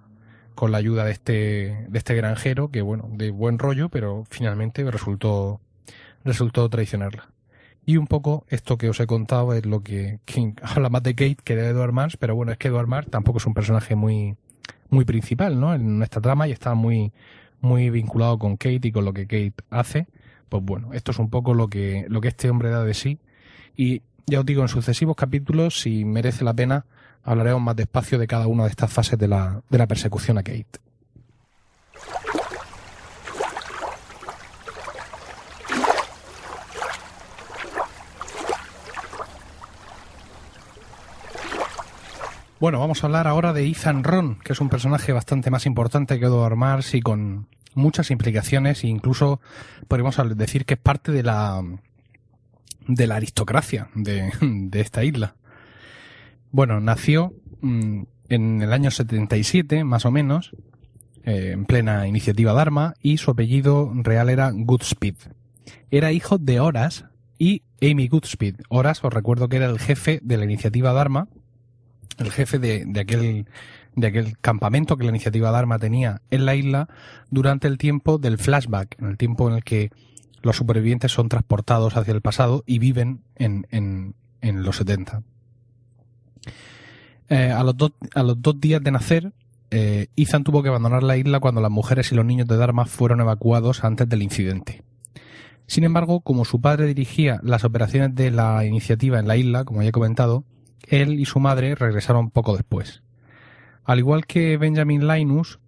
con 0.54 0.70
la 0.70 0.78
ayuda 0.78 1.04
de 1.04 1.12
este, 1.12 1.86
de 1.88 1.98
este 1.98 2.14
granjero, 2.14 2.70
que 2.70 2.82
bueno, 2.82 3.08
de 3.10 3.30
buen 3.30 3.58
rollo, 3.58 3.88
pero 3.88 4.24
finalmente 4.28 4.88
resultó, 4.90 5.60
resultó 6.25 6.69
traicionarla. 6.69 7.31
Y 7.85 7.97
un 7.97 8.07
poco 8.07 8.47
esto 8.49 8.79
que 8.79 8.88
os 8.88 9.00
he 9.00 9.07
contado 9.07 9.52
es 9.55 9.67
lo 9.67 9.83
que, 9.83 10.21
que 10.25 10.55
habla 10.62 10.88
más 10.88 11.02
de 11.02 11.14
Kate 11.14 11.38
que 11.43 11.57
de 11.57 11.69
Edward 11.69 11.93
Mars, 11.93 12.17
pero 12.17 12.35
bueno, 12.35 12.52
es 12.52 12.59
que 12.59 12.69
Edward 12.69 12.87
Mars 12.87 13.09
tampoco 13.11 13.38
es 13.38 13.47
un 13.47 13.55
personaje 13.55 13.97
muy, 13.97 14.37
muy 14.91 15.05
principal, 15.05 15.59
¿no? 15.59 15.75
En 15.75 15.99
nuestra 15.99 16.21
trama 16.21 16.47
y 16.49 16.52
está 16.52 16.75
muy, 16.75 17.12
muy 17.61 17.91
vinculado 17.91 18.38
con 18.38 18.57
Kate 18.57 18.88
y 18.88 18.93
con 18.93 19.05
lo 19.05 19.12
que 19.12 19.26
Kate 19.26 19.55
hace. 19.71 20.07
Pues 20.49 20.62
bueno, 20.62 20.93
esto 20.93 21.11
es 21.11 21.19
un 21.19 21.31
poco 21.31 21.55
lo 21.55 21.69
que, 21.69 22.07
lo 22.09 22.21
que 22.21 22.29
este 22.29 22.50
hombre 22.50 22.71
da 22.71 22.85
de 22.85 22.95
sí. 22.95 23.19
Y 23.76 24.02
ya 24.26 24.41
os 24.41 24.47
digo, 24.47 24.62
en 24.62 24.69
sucesivos 24.69 25.17
capítulos, 25.17 25.81
si 25.81 26.05
merece 26.05 26.45
la 26.45 26.55
pena 26.55 26.85
hablaremos 27.25 27.62
más 27.62 27.76
despacio 27.76 28.19
de 28.19 28.26
cada 28.26 28.47
una 28.47 28.64
de 28.64 28.71
estas 28.71 28.93
fases 28.93 29.19
de 29.19 29.29
la, 29.29 29.62
de 29.71 29.79
la 29.79 29.87
persecución 29.87 30.38
a 30.38 30.43
Kate. 30.43 30.81
Bueno, 42.62 42.78
vamos 42.78 43.02
a 43.02 43.09
hablar 43.09 43.26
ahora 43.26 43.52
de 43.52 43.66
Ethan 43.66 44.04
Ron, 44.04 44.37
que 44.37 44.52
es 44.52 44.61
un 44.61 44.69
personaje 44.69 45.12
bastante 45.12 45.50
más 45.50 45.66
importante 45.66 46.21
que 46.21 46.26
Edward 46.26 46.54
Mars 46.54 46.95
y 46.95 47.00
con 47.00 47.49
muchas 47.75 48.12
implicaciones 48.12 48.85
e 48.85 48.87
incluso 48.87 49.40
podríamos 49.88 50.16
decir 50.37 50.64
que 50.64 50.75
es 50.75 50.81
parte 50.81 51.11
de 51.11 51.25
la 51.25 51.61
de 52.87 53.07
la 53.09 53.16
aristocracia 53.16 53.88
de, 53.97 54.31
esta 54.81 55.02
isla. 55.02 55.35
Bueno, 56.52 56.78
nació 56.78 57.35
mm, 57.62 58.02
en 58.28 58.62
el 58.62 58.73
año 58.73 58.92
77, 58.92 59.83
más 59.83 60.07
o 60.07 60.12
menos, 60.12 60.52
eh, 61.25 61.50
en 61.54 61.64
plena 61.64 62.07
iniciativa 62.07 62.52
Dharma, 62.52 62.95
y 63.02 63.16
su 63.16 63.33
apellido 63.33 63.90
real 63.92 64.31
era 64.31 64.52
Goodspeed. 64.54 65.16
Era 65.90 66.12
hijo 66.12 66.38
de 66.38 66.61
Horas 66.61 67.07
y 67.38 67.62
Amy 67.83 68.07
Goodspeed. 68.07 68.61
Horas, 68.69 69.02
os 69.02 69.12
recuerdo 69.12 69.49
que 69.49 69.57
era 69.57 69.66
el 69.66 69.81
jefe 69.81 70.21
de 70.23 70.37
la 70.37 70.45
iniciativa 70.45 70.92
Dharma, 70.92 71.26
el 72.19 72.31
jefe 72.31 72.59
de, 72.59 72.87
aquel 73.00 73.47
de 73.95 74.07
aquel 74.07 74.38
campamento 74.38 74.97
que 74.97 75.04
la 75.04 75.11
iniciativa 75.11 75.50
Dharma 75.50 75.78
tenía 75.78 76.23
en 76.31 76.47
la 76.47 76.54
isla 76.54 76.88
durante 77.31 77.69
el 77.69 77.78
tiempo 77.78 78.19
del 78.19 78.38
flashback, 78.38 79.00
en 79.00 79.09
el 79.09 79.16
tiempo 79.16 79.49
en 79.49 79.57
el 79.57 79.64
que 79.64 79.90
los 80.42 80.57
supervivientes 80.57 81.12
son 81.12 81.28
transportados 81.28 81.97
hacia 81.97 82.12
el 82.12 82.21
pasado 82.21 82.64
y 82.66 82.78
viven 82.78 83.21
en, 83.37 84.14
los 84.42 84.76
70. 84.76 85.23
Eh, 87.28 87.50
a, 87.50 87.62
los 87.62 87.75
a 88.14 88.23
los 88.23 88.42
dos 88.42 88.61
días 88.61 88.83
de 88.83 88.90
nacer, 88.90 89.33
eh, 89.71 90.09
Ethan 90.16 90.45
tuvo 90.45 90.62
que 90.62 90.69
abandonar 90.69 91.02
la 91.02 91.16
isla 91.16 91.40
cuando 91.40 91.61
las 91.61 91.71
mujeres 91.71 92.12
y 92.12 92.14
los 92.14 92.25
niños 92.25 92.47
de 92.47 92.57
Dharma 92.57 92.87
fueron 92.87 93.21
evacuados 93.21 93.85
antes 93.85 94.09
del 94.09 94.23
incidente. 94.23 94.83
Sin 95.66 95.85
embargo, 95.85 96.21
como 96.21 96.45
su 96.45 96.61
padre 96.61 96.87
dirigía 96.87 97.40
las 97.42 97.64
operaciones 97.64 98.14
de 98.14 98.31
la 98.31 98.66
iniciativa 98.66 99.19
en 99.19 99.28
la 99.28 99.37
isla, 99.37 99.64
como 99.64 99.83
ya 99.83 99.88
he 99.88 99.92
comentado, 99.92 100.45
él 100.88 101.18
y 101.20 101.24
su 101.24 101.40
madre 101.40 101.74
regresaron 101.74 102.30
poco 102.30 102.56
después. 102.56 103.02
Al 103.84 103.98
igual 103.98 104.26
que 104.26 104.56
Benjamin 104.56 105.06
Linus, 105.06 105.58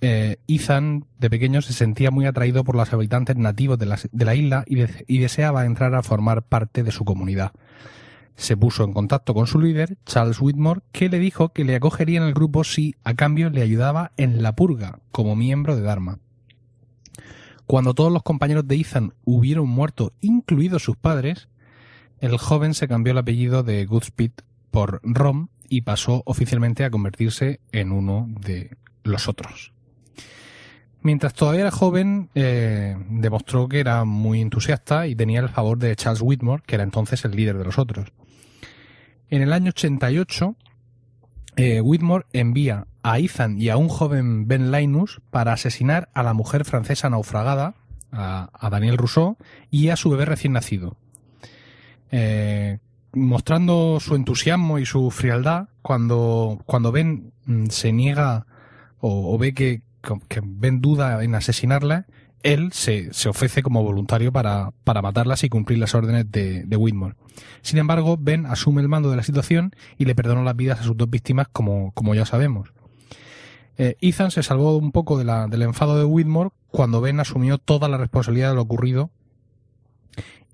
eh, 0.00 0.36
Ethan 0.46 1.06
de 1.18 1.30
pequeño 1.30 1.60
se 1.60 1.72
sentía 1.72 2.10
muy 2.10 2.26
atraído 2.26 2.62
por 2.62 2.76
los 2.76 2.92
habitantes 2.92 3.36
nativos 3.36 3.78
de 3.78 3.86
la, 3.86 4.34
isla 4.34 4.64
y, 4.66 5.18
deseaba 5.18 5.64
entrar 5.64 5.94
a 5.94 6.02
formar 6.02 6.42
parte 6.42 6.82
de 6.82 6.92
su 6.92 7.04
comunidad. 7.04 7.52
Se 8.36 8.56
puso 8.56 8.84
en 8.84 8.92
contacto 8.92 9.34
con 9.34 9.48
su 9.48 9.60
líder, 9.60 9.96
Charles 10.06 10.40
Whitmore, 10.40 10.82
que 10.92 11.08
le 11.08 11.18
dijo 11.18 11.48
que 11.48 11.64
le 11.64 11.74
acogería 11.74 12.20
en 12.20 12.26
el 12.26 12.34
grupo 12.34 12.62
si 12.62 12.94
a 13.02 13.14
cambio 13.14 13.50
le 13.50 13.62
ayudaba 13.62 14.12
en 14.16 14.42
la 14.42 14.54
purga 14.54 15.00
como 15.10 15.34
miembro 15.34 15.74
de 15.74 15.82
Dharma. 15.82 16.20
Cuando 17.66 17.94
todos 17.94 18.12
los 18.12 18.22
compañeros 18.22 18.66
de 18.68 18.76
Ethan 18.76 19.14
hubieron 19.24 19.68
muerto, 19.68 20.12
incluidos 20.20 20.84
sus 20.84 20.96
padres, 20.96 21.48
el 22.20 22.36
joven 22.38 22.74
se 22.74 22.88
cambió 22.88 23.12
el 23.12 23.18
apellido 23.18 23.62
de 23.62 23.84
Goodspeed 23.86 24.32
por 24.70 25.00
Rom 25.02 25.48
y 25.68 25.82
pasó 25.82 26.22
oficialmente 26.24 26.84
a 26.84 26.90
convertirse 26.90 27.60
en 27.72 27.92
uno 27.92 28.26
de 28.40 28.76
los 29.04 29.28
otros. 29.28 29.72
Mientras 31.00 31.32
todavía 31.32 31.62
era 31.62 31.70
joven, 31.70 32.28
eh, 32.34 32.96
demostró 33.08 33.68
que 33.68 33.80
era 33.80 34.04
muy 34.04 34.40
entusiasta 34.40 35.06
y 35.06 35.14
tenía 35.14 35.40
el 35.40 35.48
favor 35.48 35.78
de 35.78 35.94
Charles 35.94 36.22
Whitmore, 36.22 36.62
que 36.66 36.74
era 36.74 36.84
entonces 36.84 37.24
el 37.24 37.32
líder 37.32 37.56
de 37.56 37.64
los 37.64 37.78
otros. 37.78 38.12
En 39.30 39.42
el 39.42 39.52
año 39.52 39.68
88, 39.68 40.56
eh, 41.56 41.80
Whitmore 41.80 42.26
envía 42.32 42.86
a 43.02 43.18
Ethan 43.18 43.60
y 43.60 43.68
a 43.68 43.76
un 43.76 43.88
joven 43.88 44.48
Ben 44.48 44.72
Linus 44.72 45.20
para 45.30 45.52
asesinar 45.52 46.08
a 46.14 46.22
la 46.22 46.34
mujer 46.34 46.64
francesa 46.64 47.08
naufragada, 47.10 47.74
a 48.10 48.68
Daniel 48.70 48.96
Rousseau, 48.96 49.36
y 49.70 49.90
a 49.90 49.96
su 49.96 50.08
bebé 50.08 50.24
recién 50.24 50.54
nacido. 50.54 50.96
Eh, 52.10 52.78
mostrando 53.12 53.98
su 54.00 54.14
entusiasmo 54.14 54.78
y 54.78 54.86
su 54.86 55.10
frialdad 55.10 55.68
cuando, 55.82 56.60
cuando 56.66 56.92
Ben 56.92 57.32
mm, 57.46 57.66
se 57.66 57.92
niega 57.92 58.46
o, 59.00 59.38
ve 59.38 59.54
que, 59.54 59.82
que, 60.28 60.40
Ben 60.42 60.80
duda 60.80 61.22
en 61.22 61.34
asesinarla, 61.34 62.06
él 62.42 62.72
se, 62.72 63.12
se 63.12 63.28
ofrece 63.28 63.62
como 63.62 63.82
voluntario 63.82 64.32
para, 64.32 64.72
para, 64.84 65.02
matarlas 65.02 65.44
y 65.44 65.48
cumplir 65.48 65.78
las 65.78 65.94
órdenes 65.94 66.30
de, 66.30 66.64
de, 66.64 66.76
Whitmore. 66.76 67.14
Sin 67.62 67.78
embargo, 67.78 68.16
Ben 68.18 68.44
asume 68.46 68.82
el 68.82 68.88
mando 68.88 69.10
de 69.10 69.16
la 69.16 69.22
situación 69.22 69.72
y 69.98 70.04
le 70.04 70.16
perdonó 70.16 70.42
las 70.42 70.56
vidas 70.56 70.80
a 70.80 70.82
sus 70.82 70.96
dos 70.96 71.08
víctimas, 71.08 71.46
como, 71.52 71.92
como 71.92 72.14
ya 72.14 72.26
sabemos. 72.26 72.72
Eh, 73.76 73.96
Ethan 74.00 74.32
se 74.32 74.42
salvó 74.42 74.76
un 74.76 74.90
poco 74.90 75.16
del 75.18 75.62
enfado 75.62 75.96
de 75.96 76.04
Whitmore 76.04 76.50
cuando 76.70 77.00
Ben 77.00 77.20
asumió 77.20 77.58
toda 77.58 77.88
la 77.88 77.96
responsabilidad 77.96 78.50
de 78.50 78.56
lo 78.56 78.62
ocurrido 78.62 79.10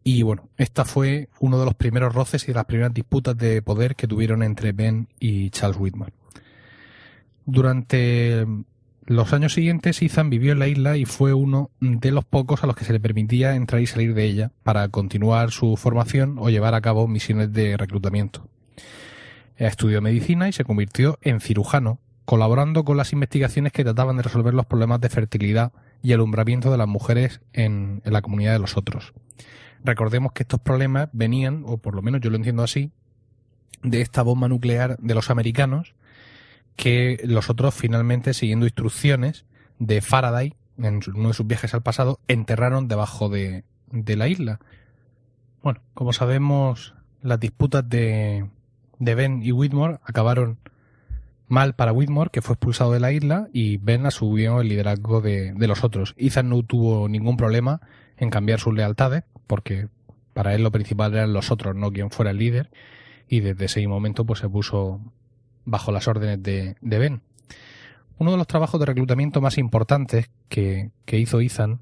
y 0.04 0.23
bueno, 0.23 0.50
esta 0.58 0.84
fue 0.84 1.30
uno 1.40 1.58
de 1.58 1.64
los 1.64 1.75
primeros 1.75 2.14
roces 2.14 2.44
y 2.44 2.49
de 2.49 2.54
las 2.54 2.66
primeras 2.66 2.92
disputas 2.92 3.37
de 3.38 3.62
poder 3.62 3.96
que 3.96 4.06
tuvieron 4.06 4.42
entre 4.42 4.73
Ben 4.73 5.08
y 5.18 5.49
Charles 5.49 5.78
Whitman. 5.80 6.12
Durante 7.46 8.46
los 9.06 9.32
años 9.32 9.54
siguientes, 9.54 10.02
Ethan 10.02 10.28
vivió 10.28 10.52
en 10.52 10.58
la 10.58 10.68
isla 10.68 10.99
y 10.99 11.06
fue 11.06 11.32
uno 11.32 11.70
de 11.80 12.11
los 12.11 12.26
pocos 12.26 12.62
a 12.62 12.66
los 12.66 12.76
que 12.76 12.84
se 12.84 12.92
le 12.92 13.00
permitía 13.00 13.54
entrar 13.54 13.80
y 13.80 13.87
salir 13.87 14.14
de 14.14 14.25
ella 14.25 14.50
para 14.62 14.87
continuar 14.88 15.52
su 15.52 15.76
formación 15.78 16.37
o 16.38 16.50
llevar 16.50 16.75
a 16.75 16.82
cabo 16.82 17.08
misiones 17.08 17.52
de 17.54 17.78
reclutamiento. 17.78 18.46
Estudió 19.56 20.02
medicina 20.02 20.50
y 20.50 20.52
se 20.52 20.64
convirtió 20.64 21.18
en 21.23 21.40
cirujano, 21.40 21.99
colaborando 22.26 22.84
con 22.84 22.99
las 22.99 23.14
investigaciones 23.14 23.73
que 23.73 23.84
trataban 23.84 24.18
de 24.18 24.23
resolver 24.23 24.52
los 24.52 24.66
problemas 24.66 25.00
de 25.00 25.08
fertilidad 25.08 25.73
y 26.02 26.12
alumbramiento 26.12 26.70
de 26.70 26.78
las 26.78 26.88
mujeres 26.88 27.40
en, 27.54 28.02
en 28.04 28.12
la 28.12 28.20
comunidad 28.20 28.52
de 28.52 28.58
los 28.58 28.76
otros. 28.76 29.14
Recordemos 29.84 30.32
que 30.32 30.42
estos 30.42 30.60
problemas 30.60 31.10
venían, 31.12 31.62
o 31.66 31.76
por 31.76 31.94
lo 31.94 32.02
menos 32.02 32.20
yo 32.22 32.30
lo 32.30 32.36
entiendo 32.36 32.62
así, 32.62 32.90
de 33.82 34.00
esta 34.00 34.22
bomba 34.22 34.48
nuclear 34.48 34.96
de 34.98 35.14
los 35.14 35.30
americanos, 35.30 35.94
que 36.74 37.20
los 37.24 37.50
otros 37.50 37.74
finalmente, 37.74 38.32
siguiendo 38.34 38.66
instrucciones 38.66 39.44
de 39.78 40.00
Faraday, 40.00 40.54
en 40.78 41.00
uno 41.14 41.28
de 41.28 41.34
sus 41.34 41.46
viajes 41.46 41.74
al 41.74 41.82
pasado, 41.82 42.18
enterraron 42.26 42.88
debajo 42.88 43.28
de, 43.28 43.64
de 43.92 44.16
la 44.16 44.26
isla. 44.26 44.58
Bueno, 45.62 45.80
como 45.92 46.12
sabemos, 46.12 46.94
las 47.22 47.38
disputas 47.38 47.88
de, 47.88 48.48
de 48.98 49.14
Ben 49.14 49.42
y 49.42 49.52
Whitmore 49.52 49.98
acabaron 50.04 50.58
mal 51.46 51.74
para 51.74 51.92
Whitmore, 51.92 52.30
que 52.30 52.42
fue 52.42 52.54
expulsado 52.54 52.92
de 52.92 53.00
la 53.00 53.12
isla, 53.12 53.48
y 53.52 53.76
Ben 53.76 54.06
asumió 54.06 54.62
el 54.62 54.68
liderazgo 54.68 55.20
de, 55.20 55.52
de 55.52 55.66
los 55.68 55.84
otros. 55.84 56.14
Ethan 56.16 56.48
no 56.48 56.62
tuvo 56.62 57.08
ningún 57.08 57.36
problema 57.36 57.80
en 58.16 58.30
cambiar 58.30 58.60
sus 58.60 58.74
lealtades, 58.74 59.24
porque 59.46 59.88
para 60.32 60.54
él 60.54 60.62
lo 60.62 60.72
principal 60.72 61.14
eran 61.14 61.32
los 61.32 61.50
otros, 61.50 61.74
no 61.74 61.92
quien 61.92 62.10
fuera 62.10 62.30
el 62.30 62.38
líder, 62.38 62.70
y 63.28 63.40
desde 63.40 63.66
ese 63.66 63.86
momento 63.86 64.24
pues 64.24 64.40
se 64.40 64.48
puso 64.48 65.00
bajo 65.64 65.92
las 65.92 66.08
órdenes 66.08 66.42
de, 66.42 66.76
de 66.80 66.98
Ben. 66.98 67.22
Uno 68.18 68.32
de 68.32 68.36
los 68.36 68.46
trabajos 68.46 68.78
de 68.78 68.86
reclutamiento 68.86 69.40
más 69.40 69.58
importantes 69.58 70.30
que, 70.48 70.90
que 71.04 71.18
hizo 71.18 71.40
Ethan 71.40 71.80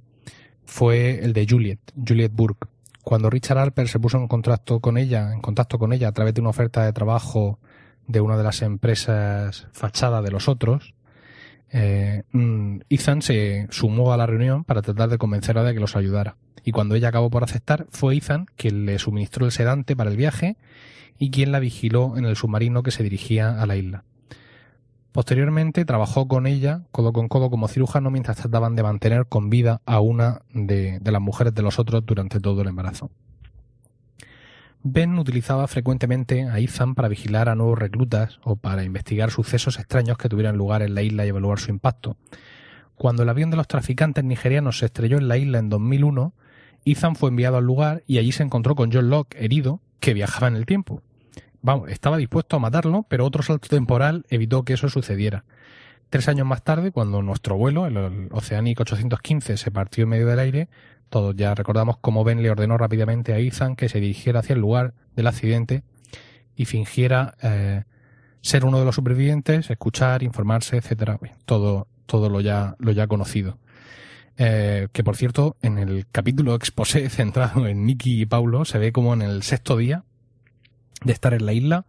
fue 0.64 1.25
el 1.25 1.33
de 1.33 1.47
Juliet, 1.49 1.81
Juliet 2.07 2.33
Burke. 2.33 2.69
Cuando 3.04 3.28
Richard 3.28 3.59
Harper 3.59 3.88
se 3.88 3.99
puso 3.99 4.16
en 4.16 4.28
contacto 4.28 4.81
con 4.81 4.97
ella, 4.97 5.33
en 5.33 5.40
contacto 5.40 5.78
con 5.78 5.92
ella 5.92 6.09
a 6.09 6.12
través 6.12 6.35
de 6.35 6.40
una 6.40 6.50
oferta 6.50 6.85
de 6.85 6.92
trabajo 6.92 7.59
de 8.07 8.21
una 8.21 8.37
de 8.37 8.45
las 8.45 8.62
empresas 8.62 9.66
fachada 9.73 10.23
de 10.23 10.31
los 10.31 10.49
otros, 10.49 10.95
eh, 11.73 12.23
mm, 12.33 12.81
Ethan 12.91 13.23
se 13.23 13.67
sumó 13.71 14.12
a 14.12 14.17
la 14.17 14.26
reunión 14.26 14.64
para 14.64 14.83
tratar 14.83 15.09
de 15.09 15.19
convencerla 15.19 15.64
de 15.64 15.75
que 15.75 15.81
los 15.81 15.97
ayudara. 15.97 16.37
Y 16.64 16.73
cuando 16.73 16.95
ella 16.95 17.09
acabó 17.09 17.31
por 17.31 17.43
aceptar, 17.43 17.87
fue 17.91 18.17
Ethan 18.17 18.47
quien 18.57 18.87
le 18.87 18.99
suministró 18.99 19.47
el 19.47 19.52
sedante 19.52 19.97
para 19.97 20.11
el 20.11 20.17
viaje 20.17 20.57
y 21.19 21.31
quien 21.31 21.50
la 21.50 21.61
vigiló 21.61 22.17
en 22.17 22.26
el 22.26 22.37
submarino 22.37 22.83
que 22.83 22.91
se 22.91 23.02
dirigía 23.02 23.61
a 23.61 23.67
la 23.67 23.76
isla. 23.76 24.05
Posteriormente 25.12 25.85
trabajó 25.85 26.26
con 26.26 26.47
ella 26.47 26.83
codo 26.91 27.12
con 27.12 27.29
codo 27.29 27.50
como 27.50 27.69
cirujano 27.69 28.11
mientras 28.11 28.38
trataban 28.38 28.76
de 28.76 28.83
mantener 28.83 29.26
con 29.26 29.50
vida 29.50 29.83
a 29.85 30.00
una 30.00 30.43
de 30.55 31.00
las 31.05 31.21
mujeres 31.21 31.55
de 31.55 31.62
los 31.62 31.79
otros 31.79 32.05
durante 32.07 32.41
todo 32.41 32.62
el 32.62 32.69
embarazo. 32.69 33.11
Ben 34.85 35.17
utilizaba 35.17 35.69
frecuentemente 35.69 36.49
a 36.49 36.59
Ethan 36.59 36.97
para 36.97 37.09
vigilar 37.09 37.49
a 37.49 37.55
nuevos 37.55 37.79
reclutas 37.79 38.41
o 38.43 38.57
para 38.57 38.83
investigar 38.83 39.31
sucesos 39.31 39.79
extraños 39.79 40.19
que 40.19 40.29
tuvieran 40.29 40.57
lugar 40.57 40.83
en 40.83 40.95
la 40.97 41.03
isla 41.03 41.25
y 41.25 41.29
evaluar 41.29 41.61
su 41.61 41.71
impacto. 41.71 42.17
Cuando 42.97 43.23
el 43.23 43.29
avión 43.29 43.51
de 43.51 43.57
los 43.57 43.69
traficantes 43.69 44.25
nigerianos 44.25 44.79
se 44.79 44.87
estrelló 44.87 45.19
en 45.19 45.29
la 45.29 45.37
isla 45.37 45.59
en 45.59 45.69
2001, 45.69 46.35
Ethan 46.85 47.15
fue 47.15 47.31
enviado 47.31 47.59
al 47.59 47.65
lugar 47.65 48.03
y 48.09 48.19
allí 48.19 48.33
se 48.33 48.43
encontró 48.43 48.75
con 48.75 48.93
John 48.93 49.09
Locke, 49.09 49.37
herido, 49.39 49.81
que 50.01 50.15
viajaba 50.15 50.49
en 50.49 50.57
el 50.57 50.67
tiempo. 50.67 51.01
Vamos, 51.61 51.89
estaba 51.91 52.17
dispuesto 52.17 52.57
a 52.57 52.59
matarlo, 52.59 53.07
pero 53.09 53.25
otro 53.25 53.45
salto 53.45 53.69
temporal 53.69 54.27
evitó 54.31 54.65
que 54.65 54.73
eso 54.73 54.89
sucediera. 54.89 55.45
Tres 56.11 56.29
años 56.29 56.47
más 56.47 56.62
tarde, 56.62 56.91
cuando 56.91 57.23
nuestro 57.23 57.57
vuelo, 57.57 57.87
el 57.87 58.29
Oceanic 58.33 58.81
815, 58.81 59.57
se 59.57 59.71
partió 59.71 60.03
en 60.03 60.11
medio 60.11 60.27
del 60.27 60.41
aire, 60.41 60.69
todos 61.12 61.37
ya 61.37 61.54
recordamos 61.54 61.99
cómo 61.99 62.25
Ben 62.25 62.42
le 62.42 62.50
ordenó 62.50 62.78
rápidamente 62.78 63.35
a 63.35 63.38
Ethan 63.38 63.76
que 63.76 63.90
se 63.90 64.00
dirigiera 64.00 64.40
hacia 64.40 64.54
el 64.54 64.61
lugar 64.61 64.95
del 65.14 65.26
accidente 65.26 65.83
y 66.57 66.64
fingiera 66.64 67.35
eh, 67.42 67.85
ser 68.40 68.64
uno 68.64 68.78
de 68.78 68.87
los 68.87 68.95
supervivientes, 68.95 69.69
escuchar, 69.69 70.23
informarse, 70.23 70.78
etcétera, 70.78 71.21
todo, 71.45 71.87
todo 72.07 72.31
lo 72.31 72.40
ya, 72.40 72.76
lo 72.78 72.92
ya 72.92 73.07
conocido. 73.09 73.59
Eh, 74.38 74.88
que 74.92 75.04
por 75.04 75.16
cierto, 75.16 75.59
en 75.61 75.76
el 75.76 76.07
capítulo 76.11 76.54
exposé 76.54 77.07
centrado 77.11 77.66
en 77.66 77.85
Nicky 77.85 78.23
y 78.23 78.26
Paulo, 78.26 78.64
se 78.64 78.78
ve 78.78 78.90
como 78.90 79.12
en 79.12 79.21
el 79.21 79.42
sexto 79.42 79.76
día 79.76 80.04
de 81.04 81.12
estar 81.12 81.35
en 81.35 81.45
la 81.45 81.52
isla, 81.52 81.85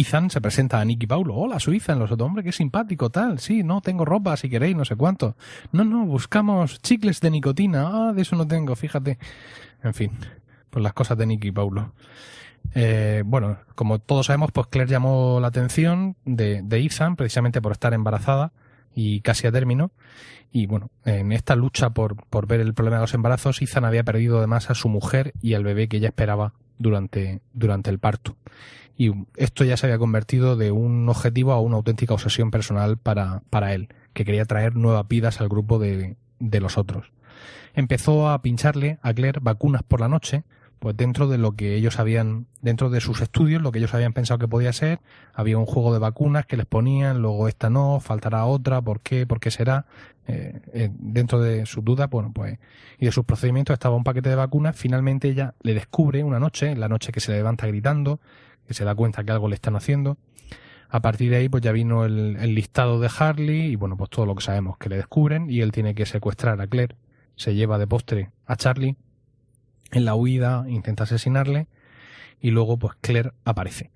Ethan 0.00 0.30
se 0.30 0.40
presenta 0.40 0.80
a 0.80 0.84
Nicky 0.84 1.06
Paulo. 1.06 1.34
Hola, 1.34 1.60
soy 1.60 1.76
Ethan. 1.76 1.98
Los 1.98 2.10
otros, 2.10 2.26
hombre, 2.26 2.42
qué 2.42 2.52
simpático, 2.52 3.10
tal. 3.10 3.38
Sí, 3.38 3.62
no, 3.62 3.82
tengo 3.82 4.04
ropa 4.04 4.36
si 4.36 4.48
queréis, 4.48 4.74
no 4.74 4.84
sé 4.84 4.96
cuánto. 4.96 5.36
No, 5.72 5.84
no, 5.84 6.06
buscamos 6.06 6.80
chicles 6.80 7.20
de 7.20 7.30
nicotina. 7.30 8.08
Ah, 8.08 8.12
de 8.12 8.22
eso 8.22 8.34
no 8.34 8.46
tengo, 8.46 8.74
fíjate. 8.74 9.18
En 9.82 9.92
fin, 9.92 10.12
pues 10.70 10.82
las 10.82 10.94
cosas 10.94 11.18
de 11.18 11.26
Nicky 11.26 11.52
Paulo. 11.52 11.92
Eh, 12.74 13.22
bueno, 13.26 13.58
como 13.74 13.98
todos 13.98 14.26
sabemos, 14.26 14.52
pues 14.52 14.68
Claire 14.68 14.90
llamó 14.90 15.38
la 15.38 15.48
atención 15.48 16.16
de, 16.24 16.62
de 16.62 16.78
Ethan 16.78 17.16
precisamente 17.16 17.60
por 17.60 17.72
estar 17.72 17.92
embarazada 17.92 18.52
y 18.94 19.20
casi 19.20 19.46
a 19.46 19.52
término. 19.52 19.90
Y 20.50 20.66
bueno, 20.66 20.90
en 21.04 21.32
esta 21.32 21.54
lucha 21.56 21.90
por, 21.90 22.24
por 22.26 22.46
ver 22.46 22.60
el 22.60 22.74
problema 22.74 22.96
de 22.96 23.02
los 23.02 23.14
embarazos, 23.14 23.60
Ethan 23.60 23.84
había 23.84 24.02
perdido 24.02 24.38
además 24.38 24.70
a 24.70 24.74
su 24.74 24.88
mujer 24.88 25.34
y 25.42 25.54
al 25.54 25.62
bebé 25.62 25.88
que 25.88 25.98
ella 25.98 26.08
esperaba 26.08 26.54
durante, 26.78 27.40
durante 27.52 27.90
el 27.90 27.98
parto. 27.98 28.36
Y 28.96 29.12
esto 29.36 29.64
ya 29.64 29.76
se 29.76 29.86
había 29.86 29.98
convertido 29.98 30.56
de 30.56 30.72
un 30.72 31.08
objetivo 31.08 31.52
a 31.52 31.60
una 31.60 31.76
auténtica 31.76 32.14
obsesión 32.14 32.50
personal 32.50 32.98
para, 32.98 33.42
para 33.50 33.74
él, 33.74 33.88
que 34.12 34.24
quería 34.24 34.44
traer 34.44 34.76
nuevas 34.76 35.08
vidas 35.08 35.40
al 35.40 35.48
grupo 35.48 35.78
de, 35.78 36.16
de 36.38 36.60
los 36.60 36.76
otros. 36.76 37.12
Empezó 37.74 38.28
a 38.28 38.42
pincharle 38.42 38.98
a 39.02 39.14
Claire 39.14 39.40
vacunas 39.40 39.82
por 39.82 40.00
la 40.00 40.08
noche, 40.08 40.44
pues 40.80 40.96
dentro 40.96 41.28
de 41.28 41.36
lo 41.36 41.52
que 41.52 41.74
ellos 41.74 42.00
habían, 42.00 42.46
dentro 42.62 42.88
de 42.88 43.02
sus 43.02 43.20
estudios, 43.20 43.60
lo 43.60 43.70
que 43.70 43.78
ellos 43.78 43.92
habían 43.92 44.14
pensado 44.14 44.38
que 44.38 44.48
podía 44.48 44.72
ser, 44.72 45.00
había 45.34 45.58
un 45.58 45.66
juego 45.66 45.92
de 45.92 45.98
vacunas 45.98 46.46
que 46.46 46.56
les 46.56 46.64
ponían, 46.64 47.20
luego 47.20 47.48
esta 47.48 47.68
no, 47.68 48.00
faltará 48.00 48.46
otra, 48.46 48.80
¿por 48.80 49.00
qué? 49.00 49.26
¿Por 49.26 49.40
qué 49.40 49.50
será? 49.50 49.84
Eh, 50.26 50.58
eh, 50.72 50.90
dentro 50.92 51.38
de 51.38 51.66
sus 51.66 51.84
dudas, 51.84 52.08
bueno, 52.08 52.32
pues, 52.32 52.58
y 52.98 53.04
de 53.04 53.12
sus 53.12 53.26
procedimientos 53.26 53.74
estaba 53.74 53.94
un 53.94 54.04
paquete 54.04 54.30
de 54.30 54.36
vacunas, 54.36 54.74
finalmente 54.74 55.28
ella 55.28 55.54
le 55.60 55.74
descubre 55.74 56.24
una 56.24 56.40
noche, 56.40 56.74
la 56.74 56.88
noche 56.88 57.12
que 57.12 57.20
se 57.20 57.32
levanta 57.32 57.66
gritando, 57.66 58.18
que 58.70 58.74
se 58.74 58.84
da 58.84 58.94
cuenta 58.94 59.24
que 59.24 59.32
algo 59.32 59.48
le 59.48 59.56
están 59.56 59.74
haciendo, 59.74 60.16
a 60.88 61.00
partir 61.00 61.30
de 61.30 61.38
ahí, 61.38 61.48
pues 61.48 61.60
ya 61.60 61.72
vino 61.72 62.04
el, 62.04 62.36
el 62.36 62.54
listado 62.54 63.00
de 63.00 63.10
Harley 63.18 63.72
y 63.72 63.74
bueno, 63.74 63.96
pues 63.96 64.10
todo 64.10 64.26
lo 64.26 64.36
que 64.36 64.44
sabemos 64.44 64.78
que 64.78 64.88
le 64.88 64.96
descubren 64.96 65.50
y 65.50 65.60
él 65.60 65.72
tiene 65.72 65.96
que 65.96 66.06
secuestrar 66.06 66.60
a 66.60 66.68
Claire, 66.68 66.94
se 67.34 67.56
lleva 67.56 67.78
de 67.78 67.88
postre 67.88 68.30
a 68.46 68.54
Charlie 68.54 68.96
en 69.90 70.04
la 70.04 70.14
huida 70.14 70.66
intenta 70.68 71.04
asesinarle 71.04 71.66
y 72.40 72.50
luego 72.50 72.78
pues 72.78 72.94
Claire 73.00 73.32
aparece. 73.44 73.90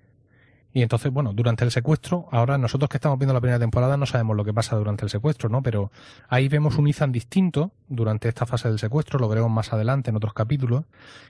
Y 0.75 0.81
entonces, 0.81 1.09
bueno, 1.09 1.31
durante 1.31 1.63
el 1.63 1.71
secuestro, 1.71 2.27
ahora 2.33 2.57
nosotros 2.57 2.89
que 2.89 2.97
estamos 2.97 3.17
viendo 3.17 3.33
la 3.33 3.39
primera 3.39 3.59
temporada 3.59 3.95
no 3.95 4.05
sabemos 4.05 4.35
lo 4.35 4.43
que 4.43 4.53
pasa 4.53 4.75
durante 4.75 5.05
el 5.05 5.09
secuestro, 5.09 5.47
¿no? 5.47 5.63
Pero 5.63 5.89
ahí 6.27 6.49
vemos 6.49 6.77
un 6.77 6.89
Ethan 6.89 7.13
distinto 7.13 7.71
durante 7.87 8.27
esta 8.27 8.45
fase 8.45 8.67
del 8.67 8.77
secuestro, 8.77 9.17
lo 9.17 9.29
veremos 9.29 9.49
más 9.49 9.71
adelante 9.71 10.09
en 10.09 10.17
otros 10.17 10.33
capítulos, 10.33 10.83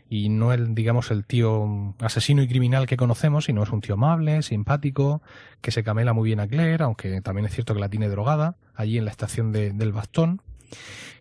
y 0.10 0.30
no 0.30 0.52
el, 0.52 0.74
digamos, 0.74 1.12
el 1.12 1.26
tío 1.26 1.94
asesino 2.00 2.42
y 2.42 2.48
criminal 2.48 2.88
que 2.88 2.98
conocemos, 2.98 3.46
sino 3.46 3.62
es 3.62 3.70
un 3.70 3.82
tío 3.82 3.94
amable, 3.94 4.42
simpático, 4.42 5.22
que 5.62 5.70
se 5.70 5.84
camela 5.84 6.14
muy 6.14 6.26
bien 6.26 6.40
a 6.40 6.48
Claire, 6.48 6.84
aunque 6.84 7.22
también 7.22 7.46
es 7.46 7.54
cierto 7.54 7.76
que 7.76 7.82
la 7.82 7.90
tiene 7.90 8.10
drogada, 8.10 8.56
allí 8.74 8.98
en 8.98 9.06
la 9.06 9.12
estación 9.12 9.52
de, 9.52 9.74
del 9.74 9.94
bastón 9.94 10.42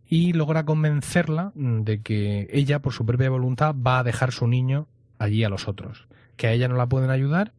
y 0.08 0.32
logra 0.32 0.64
convencerla 0.64 1.52
de 1.54 2.00
que 2.00 2.48
ella, 2.50 2.78
por 2.78 2.94
su 2.94 3.04
propia 3.04 3.28
voluntad, 3.28 3.74
va 3.74 3.98
a 3.98 4.02
dejar 4.02 4.32
su 4.32 4.46
niño 4.46 4.86
allí 5.18 5.44
a 5.44 5.50
los 5.50 5.68
otros. 5.68 6.06
Que 6.38 6.46
a 6.46 6.52
ella 6.52 6.68
no 6.68 6.76
la 6.76 6.86
pueden 6.86 7.10
ayudar, 7.10 7.52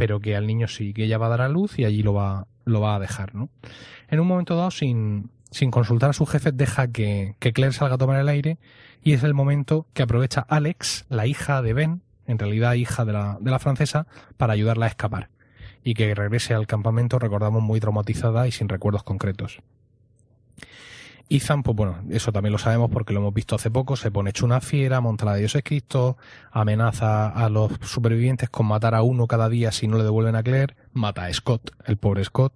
pero 0.00 0.18
que 0.18 0.34
al 0.34 0.46
niño 0.46 0.66
sí, 0.66 0.94
que 0.94 1.04
ella 1.04 1.18
va 1.18 1.26
a 1.26 1.28
dar 1.28 1.42
a 1.42 1.50
luz 1.50 1.78
y 1.78 1.84
allí 1.84 2.02
lo 2.02 2.14
va, 2.14 2.46
lo 2.64 2.80
va 2.80 2.94
a 2.94 2.98
dejar, 2.98 3.34
¿no? 3.34 3.50
En 4.08 4.18
un 4.18 4.26
momento 4.26 4.56
dado, 4.56 4.70
sin, 4.70 5.28
sin 5.50 5.70
consultar 5.70 6.08
a 6.08 6.12
su 6.14 6.24
jefe, 6.24 6.52
deja 6.52 6.88
que, 6.88 7.34
que 7.38 7.52
Claire 7.52 7.74
salga 7.74 7.96
a 7.96 7.98
tomar 7.98 8.18
el 8.18 8.30
aire 8.30 8.56
y 9.02 9.12
es 9.12 9.22
el 9.24 9.34
momento 9.34 9.86
que 9.92 10.02
aprovecha 10.02 10.40
Alex, 10.48 11.04
la 11.10 11.26
hija 11.26 11.60
de 11.60 11.74
Ben, 11.74 12.00
en 12.26 12.38
realidad 12.38 12.72
hija 12.72 13.04
de 13.04 13.12
la, 13.12 13.36
de 13.42 13.50
la 13.50 13.58
francesa, 13.58 14.06
para 14.38 14.54
ayudarla 14.54 14.86
a 14.86 14.88
escapar 14.88 15.28
y 15.84 15.92
que 15.92 16.14
regrese 16.14 16.54
al 16.54 16.66
campamento, 16.66 17.18
recordamos, 17.18 17.62
muy 17.62 17.78
traumatizada 17.78 18.48
y 18.48 18.52
sin 18.52 18.70
recuerdos 18.70 19.02
concretos. 19.02 19.60
Ethan, 21.30 21.62
pues 21.62 21.76
bueno, 21.76 22.02
eso 22.10 22.32
también 22.32 22.52
lo 22.52 22.58
sabemos 22.58 22.90
porque 22.90 23.12
lo 23.12 23.20
hemos 23.20 23.32
visto 23.32 23.54
hace 23.54 23.70
poco, 23.70 23.94
se 23.94 24.10
pone 24.10 24.30
hecho 24.30 24.44
una 24.44 24.60
fiera, 24.60 25.00
monta 25.00 25.24
la 25.24 25.34
de 25.34 25.38
Dios 25.38 25.54
es 25.54 25.62
Cristo, 25.62 26.16
amenaza 26.50 27.28
a 27.28 27.48
los 27.48 27.70
supervivientes 27.82 28.50
con 28.50 28.66
matar 28.66 28.96
a 28.96 29.02
uno 29.02 29.28
cada 29.28 29.48
día 29.48 29.70
si 29.70 29.86
no 29.86 29.96
le 29.96 30.02
devuelven 30.02 30.34
a 30.34 30.42
Claire, 30.42 30.74
mata 30.92 31.26
a 31.26 31.32
Scott, 31.32 31.70
el 31.84 31.98
pobre 31.98 32.24
Scott. 32.24 32.52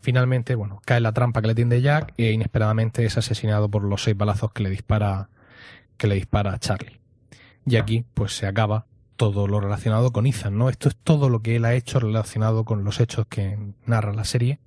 Finalmente, 0.00 0.56
bueno, 0.56 0.82
cae 0.84 1.00
la 1.00 1.12
trampa 1.12 1.40
que 1.40 1.46
le 1.46 1.54
tiende 1.54 1.80
Jack 1.80 2.12
e 2.16 2.32
inesperadamente 2.32 3.04
es 3.04 3.16
asesinado 3.16 3.70
por 3.70 3.84
los 3.84 4.02
seis 4.02 4.16
balazos 4.16 4.52
que 4.52 4.64
le 4.64 4.70
dispara, 4.70 5.30
que 5.96 6.08
le 6.08 6.16
dispara 6.16 6.52
a 6.52 6.58
Charlie. 6.58 6.98
Y 7.66 7.76
aquí, 7.76 8.04
pues 8.14 8.36
se 8.36 8.48
acaba 8.48 8.86
todo 9.14 9.46
lo 9.46 9.60
relacionado 9.60 10.12
con 10.12 10.26
Ethan, 10.26 10.58
¿no? 10.58 10.70
Esto 10.70 10.88
es 10.88 10.96
todo 10.96 11.28
lo 11.28 11.40
que 11.40 11.54
él 11.54 11.64
ha 11.64 11.74
hecho 11.74 12.00
relacionado 12.00 12.64
con 12.64 12.82
los 12.82 12.98
hechos 12.98 13.26
que 13.28 13.58
narra 13.86 14.12
la 14.12 14.24
serie. 14.24 14.58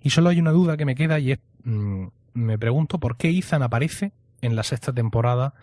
Y 0.00 0.10
solo 0.10 0.30
hay 0.30 0.40
una 0.40 0.50
duda 0.50 0.76
que 0.76 0.84
me 0.84 0.96
queda 0.96 1.20
y 1.20 1.32
es, 1.32 1.38
mm, 1.64 2.06
me 2.34 2.58
pregunto 2.58 2.98
por 2.98 3.16
qué 3.16 3.30
Ethan 3.30 3.62
aparece 3.62 4.12
en 4.40 4.56
la 4.56 4.62
sexta 4.62 4.92
temporada 4.92 5.54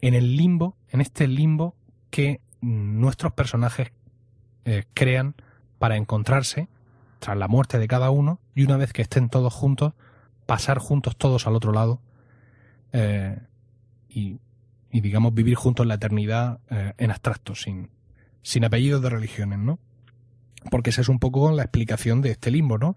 en 0.00 0.14
el 0.14 0.36
limbo, 0.36 0.76
en 0.90 1.00
este 1.00 1.26
limbo 1.26 1.74
que 2.10 2.40
nuestros 2.60 3.32
personajes 3.32 3.92
eh, 4.64 4.84
crean 4.94 5.34
para 5.78 5.96
encontrarse 5.96 6.68
tras 7.18 7.36
la 7.36 7.48
muerte 7.48 7.78
de 7.78 7.88
cada 7.88 8.10
uno 8.10 8.40
y 8.54 8.64
una 8.64 8.76
vez 8.76 8.92
que 8.92 9.02
estén 9.02 9.28
todos 9.28 9.52
juntos, 9.52 9.94
pasar 10.46 10.78
juntos 10.78 11.16
todos 11.16 11.46
al 11.46 11.54
otro 11.54 11.72
lado 11.72 12.00
eh, 12.92 13.38
y, 14.08 14.38
digamos 14.90 15.34
vivir 15.34 15.56
juntos 15.56 15.86
la 15.86 15.94
eternidad 15.94 16.60
eh, 16.70 16.94
en 16.96 17.10
abstracto, 17.10 17.54
sin, 17.54 17.90
sin 18.42 18.64
apellidos 18.64 19.02
de 19.02 19.10
religiones, 19.10 19.58
¿no? 19.58 19.78
Porque 20.70 20.90
esa 20.90 21.00
es 21.00 21.08
un 21.08 21.18
poco 21.18 21.52
la 21.52 21.62
explicación 21.62 22.22
de 22.22 22.30
este 22.30 22.50
limbo, 22.50 22.78
¿no? 22.78 22.96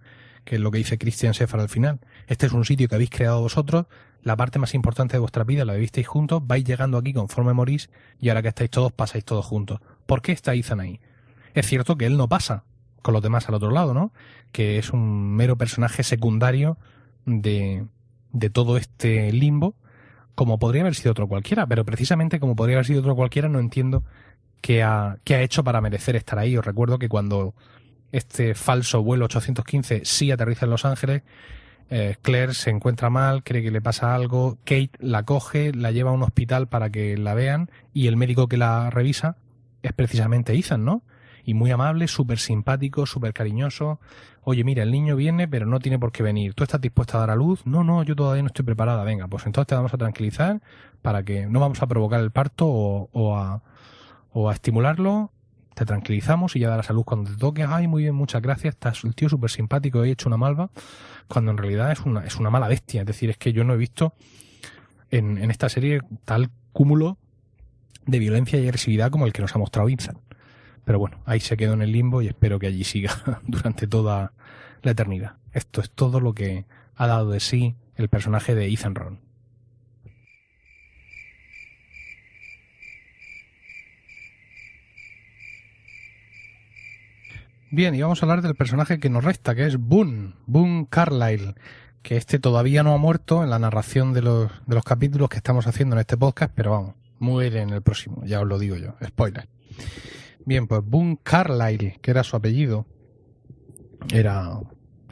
que 0.50 0.56
es 0.56 0.62
lo 0.62 0.72
que 0.72 0.80
dice 0.80 0.98
Christian 0.98 1.34
Sefar 1.34 1.60
al 1.60 1.70
final. 1.70 2.00
Este 2.28 2.48
es 2.48 2.54
un 2.54 2.66
sitio 2.66 2.88
que 2.88 2.96
habéis 2.96 3.12
creado 3.12 3.42
vosotros, 3.42 3.86
la 4.24 4.36
parte 4.36 4.60
más 4.60 4.74
importante 4.74 5.14
de 5.14 5.20
vuestra 5.20 5.44
vida 5.44 5.64
la 5.64 5.74
vivisteis 5.74 6.08
juntos, 6.08 6.42
vais 6.46 6.64
llegando 6.64 6.98
aquí 6.98 7.14
conforme 7.14 7.54
morís 7.54 7.90
y 8.20 8.30
ahora 8.30 8.42
que 8.42 8.50
estáis 8.50 8.70
todos 8.70 8.92
pasáis 8.92 9.24
todos 9.24 9.46
juntos. 9.46 9.80
¿Por 10.06 10.22
qué 10.22 10.32
está 10.32 10.54
Ethan 10.54 10.80
ahí? 10.80 11.00
Es 11.54 11.68
cierto 11.68 11.98
que 11.98 12.06
él 12.06 12.18
no 12.18 12.28
pasa 12.28 12.64
con 13.02 13.14
los 13.14 13.24
demás 13.24 13.48
al 13.48 13.56
otro 13.56 13.72
lado, 13.72 13.94
¿no? 13.94 14.12
Que 14.52 14.78
es 14.78 14.92
un 14.92 15.36
mero 15.36 15.58
personaje 15.58 16.04
secundario 16.04 16.78
de, 17.26 17.86
de 18.32 18.50
todo 18.50 18.78
este 18.78 19.32
limbo, 19.32 19.76
como 20.36 20.60
podría 20.60 20.82
haber 20.82 20.96
sido 20.96 21.12
otro 21.12 21.28
cualquiera, 21.28 21.68
pero 21.68 21.86
precisamente 21.86 22.40
como 22.40 22.56
podría 22.56 22.78
haber 22.78 22.86
sido 22.86 23.02
otro 23.02 23.16
cualquiera 23.16 23.50
no 23.50 23.60
entiendo 23.60 24.04
qué 24.62 24.84
ha, 24.84 25.18
qué 25.24 25.36
ha 25.36 25.42
hecho 25.42 25.64
para 25.64 25.82
merecer 25.82 26.16
estar 26.16 26.40
ahí. 26.40 26.58
Os 26.58 26.66
recuerdo 26.66 27.00
que 27.00 27.10
cuando 27.10 27.54
este 28.12 28.56
falso 28.56 29.04
vuelo 29.04 29.26
815 29.26 30.02
sí 30.06 30.32
aterriza 30.32 30.66
en 30.66 30.72
Los 30.72 30.86
Ángeles. 30.86 31.24
Eh, 31.92 32.18
Claire 32.22 32.54
se 32.54 32.70
encuentra 32.70 33.10
mal, 33.10 33.44
cree 33.44 33.64
que 33.64 33.72
le 33.72 33.82
pasa 33.82 34.14
algo. 34.14 34.58
Kate 34.64 34.92
la 35.00 35.24
coge, 35.24 35.74
la 35.74 35.92
lleva 35.92 36.12
a 36.12 36.14
un 36.14 36.24
hospital 36.24 36.68
para 36.68 36.90
que 36.90 37.18
la 37.18 37.34
vean 37.34 37.70
y 37.94 38.08
el 38.08 38.18
médico 38.18 38.48
que 38.48 38.58
la 38.58 38.90
revisa 38.90 39.38
es 39.82 39.94
precisamente 39.94 40.54
Ethan, 40.54 40.86
¿no? 40.86 41.04
Y 41.44 41.54
muy 41.56 41.72
amable, 41.72 42.08
súper 42.08 42.38
simpático, 42.38 43.06
súper 43.06 43.34
cariñoso. 43.34 44.00
Oye, 44.44 44.64
mira, 44.64 44.84
el 44.84 44.92
niño 44.92 45.16
viene, 45.16 45.48
pero 45.48 45.66
no 45.66 45.80
tiene 45.80 45.98
por 45.98 46.12
qué 46.12 46.22
venir. 46.22 46.54
¿Tú 46.54 46.64
estás 46.64 46.82
dispuesta 46.82 47.18
a 47.18 47.22
dar 47.22 47.32
a 47.32 47.36
luz? 47.36 47.66
No, 47.66 47.84
no, 47.84 48.04
yo 48.04 48.16
todavía 48.16 48.44
no 48.44 48.48
estoy 48.48 48.66
preparada. 48.66 49.04
Venga, 49.04 49.28
pues 49.28 49.46
entonces 49.46 49.68
te 49.68 49.76
vamos 49.76 49.94
a 49.94 49.98
tranquilizar 49.98 50.62
para 51.02 51.24
que 51.24 51.48
no 51.48 51.60
vamos 51.60 51.82
a 51.82 51.88
provocar 51.88 52.20
el 52.20 52.32
parto 52.32 52.68
o, 52.68 53.10
o, 53.14 53.36
a, 53.36 53.64
o 54.32 54.50
a 54.50 54.54
estimularlo 54.54 55.32
te 55.80 55.86
tranquilizamos 55.86 56.58
y 56.58 56.60
ya 56.60 56.70
darás 56.70 56.90
a 56.90 56.94
luz 56.94 57.06
cuando 57.06 57.32
te 57.32 57.38
toque. 57.38 57.64
Ay, 57.64 57.88
muy 57.88 58.04
bien, 58.04 58.14
muchas 58.14 58.42
gracias. 58.42 58.74
Estás 58.74 59.04
el 59.06 59.16
tío 59.16 59.30
súper 59.30 59.50
simpático 59.50 60.04
he 60.04 60.12
hecho 60.12 60.28
una 60.28 60.36
malva. 60.36 60.70
Cuando 61.30 61.52
en 61.52 61.58
realidad 61.58 61.90
es 61.94 62.02
una, 62.02 62.26
es 62.26 62.36
una 62.36 62.50
mala 62.50 62.68
bestia. 62.68 63.02
Es 63.02 63.08
decir, 63.08 63.30
es 63.30 63.38
que 63.38 63.54
yo 63.54 63.64
no 63.64 63.74
he 63.74 63.78
visto 63.78 64.14
en, 65.10 65.38
en 65.38 65.50
esta 65.52 65.70
serie 65.70 66.02
tal 66.26 66.50
cúmulo 66.74 67.18
de 68.06 68.20
violencia 68.20 68.60
y 68.60 68.64
agresividad 68.64 69.10
como 69.10 69.26
el 69.26 69.32
que 69.32 69.42
nos 69.42 69.56
ha 69.56 69.58
mostrado 69.58 69.88
Vincent. 69.88 70.20
Pero 70.84 71.00
bueno, 71.00 71.22
ahí 71.26 71.40
se 71.40 71.56
quedó 71.56 71.74
en 71.74 71.82
el 71.82 71.94
limbo 71.94 72.22
y 72.22 72.28
espero 72.28 72.60
que 72.60 72.68
allí 72.68 72.84
siga 72.84 73.40
durante 73.48 73.88
toda 73.88 74.34
la 74.82 74.92
eternidad. 74.92 75.38
Esto 75.54 75.80
es 75.80 75.92
todo 75.92 76.20
lo 76.20 76.34
que 76.34 76.66
ha 76.96 77.08
dado 77.08 77.30
de 77.30 77.40
sí 77.40 77.76
el 77.96 78.10
personaje 78.10 78.54
de 78.54 78.68
Ethan 78.68 78.96
Ron. 78.96 79.29
Bien, 87.72 87.94
y 87.94 88.02
vamos 88.02 88.22
a 88.22 88.26
hablar 88.26 88.42
del 88.42 88.56
personaje 88.56 89.00
que 89.00 89.12
nos 89.12 89.24
resta, 89.24 89.54
que 89.54 89.68
es 89.68 89.78
Boone, 89.78 90.34
Boone 90.48 90.88
Carlyle, 90.90 91.54
que 92.02 92.18
este 92.18 92.40
todavía 92.40 92.82
no 92.82 92.96
ha 92.96 92.98
muerto 92.98 93.44
en 93.44 93.52
la 93.52 93.60
narración 93.60 94.12
de 94.12 94.24
los, 94.24 94.52
de 94.66 94.74
los 94.74 94.84
capítulos 94.84 95.30
que 95.30 95.38
estamos 95.38 95.68
haciendo 95.68 95.96
en 95.96 96.00
este 96.00 96.18
podcast, 96.18 96.52
pero 96.56 96.72
vamos, 96.72 96.96
muere 97.20 97.62
en 97.62 97.70
el 97.70 97.84
próximo, 97.84 98.24
ya 98.26 98.42
os 98.42 98.48
lo 98.48 98.58
digo 98.58 98.76
yo, 98.76 98.96
spoiler. 99.06 99.48
Bien, 100.46 100.68
pues 100.68 100.82
Boone 100.84 101.20
Carlyle, 101.22 102.00
que 102.02 102.10
era 102.10 102.24
su 102.24 102.36
apellido, 102.36 102.88
era, 104.12 104.60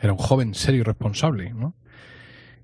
era 0.02 0.14
un 0.14 0.20
joven 0.20 0.56
serio 0.56 0.82
y 0.82 0.84
responsable, 0.84 1.54
¿no? 1.54 1.76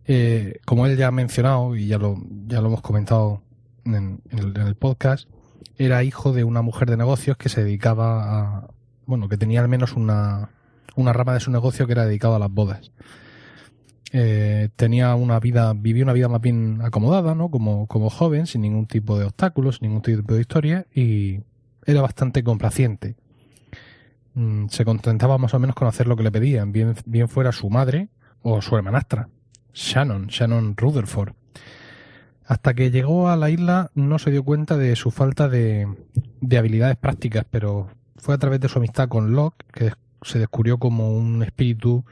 Eh, 0.05 0.59
como 0.65 0.87
él 0.87 0.97
ya 0.97 1.07
ha 1.07 1.11
mencionado 1.11 1.75
y 1.75 1.85
ya 1.85 1.99
lo, 1.99 2.17
ya 2.47 2.61
lo 2.61 2.67
hemos 2.69 2.81
comentado 2.81 3.43
en, 3.85 4.21
el, 4.31 4.75
podcast, 4.75 5.29
era 5.77 6.03
hijo 6.03 6.33
de 6.33 6.43
una 6.43 6.63
mujer 6.63 6.89
de 6.89 6.97
negocios 6.97 7.37
que 7.37 7.49
se 7.49 7.63
dedicaba 7.63 8.39
a, 8.39 8.67
bueno, 9.05 9.29
que 9.29 9.37
tenía 9.37 9.61
al 9.61 9.67
menos 9.67 9.93
una, 9.93 10.49
una 10.95 11.13
rama 11.13 11.33
de 11.33 11.39
su 11.39 11.51
negocio 11.51 11.85
que 11.85 11.93
era 11.93 12.05
dedicado 12.05 12.35
a 12.35 12.39
las 12.39 12.51
bodas. 12.51 12.91
Eh, 14.15 14.69
tenía 14.75 15.15
una 15.15 15.39
vida, 15.39 15.73
vivía 15.73 16.03
una 16.03 16.13
vida 16.13 16.29
más 16.29 16.39
bien 16.39 16.81
acomodada, 16.83 17.33
¿no? 17.33 17.49
Como, 17.49 17.87
como 17.87 18.11
joven, 18.11 18.45
sin 18.45 18.61
ningún 18.61 18.85
tipo 18.85 19.17
de 19.17 19.25
obstáculos, 19.25 19.77
sin 19.77 19.87
ningún 19.87 20.03
tipo 20.03 20.35
de 20.35 20.41
historia, 20.41 20.85
y 20.93 21.39
era 21.85 22.01
bastante 22.01 22.43
complaciente. 22.43 23.15
Mm, 24.35 24.67
se 24.67 24.85
contentaba 24.85 25.37
más 25.39 25.53
o 25.55 25.59
menos 25.59 25.75
con 25.75 25.87
hacer 25.87 26.07
lo 26.07 26.15
que 26.15 26.23
le 26.23 26.31
pedían, 26.31 26.71
bien, 26.71 26.95
bien 27.05 27.27
fuera 27.27 27.51
su 27.51 27.69
madre 27.71 28.09
o 28.43 28.61
su 28.61 28.75
hermanastra, 28.75 29.29
Shannon, 29.73 30.27
Shannon 30.27 30.75
Rutherford. 30.77 31.33
Hasta 32.45 32.73
que 32.73 32.91
llegó 32.91 33.29
a 33.29 33.35
la 33.35 33.49
isla 33.49 33.89
no 33.95 34.19
se 34.19 34.29
dio 34.29 34.43
cuenta 34.43 34.77
de 34.77 34.95
su 34.95 35.09
falta 35.11 35.49
de, 35.49 35.87
de 36.41 36.57
habilidades 36.57 36.97
prácticas, 36.97 37.45
pero 37.49 37.89
fue 38.15 38.35
a 38.35 38.37
través 38.37 38.59
de 38.59 38.69
su 38.69 38.79
amistad 38.79 39.09
con 39.09 39.33
Locke 39.33 39.65
que 39.71 39.93
se 40.21 40.39
descubrió 40.39 40.77
como 40.77 41.11
un 41.11 41.43
espíritu 41.43 42.05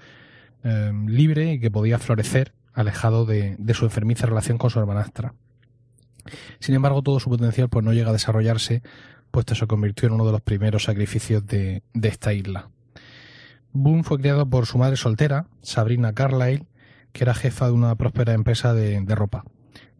eh, 0.63 0.91
libre 1.07 1.53
y 1.53 1.59
que 1.59 1.71
podía 1.71 1.99
florecer 1.99 2.53
alejado 2.73 3.25
de, 3.25 3.57
su 3.73 3.85
enfermiza 3.85 4.25
relación 4.25 4.57
con 4.57 4.69
su 4.69 4.79
hermanastra. 4.79 5.33
Sin 6.59 6.75
embargo, 6.75 7.01
todo 7.01 7.19
su 7.19 7.29
potencial 7.29 7.69
pues, 7.69 7.83
no 7.83 7.93
llega 7.93 8.09
a 8.09 8.13
desarrollarse, 8.13 8.83
puesto 9.31 9.55
se 9.55 9.67
convirtió 9.67 10.07
en 10.07 10.13
uno 10.13 10.25
de 10.25 10.31
los 10.33 10.41
primeros 10.41 10.83
sacrificios 10.83 11.45
de, 11.45 11.83
esta 12.01 12.33
isla. 12.33 12.69
Boone 13.73 14.03
fue 14.03 14.19
criado 14.19 14.45
por 14.49 14.65
su 14.65 14.77
madre 14.77 14.97
soltera, 14.97 15.47
Sabrina 15.61 16.13
Carlyle, 16.13 16.67
que 17.13 17.23
era 17.23 17.33
jefa 17.33 17.67
de 17.67 17.71
una 17.71 17.95
próspera 17.95 18.33
empresa 18.33 18.73
de 18.73 19.15
ropa. 19.15 19.43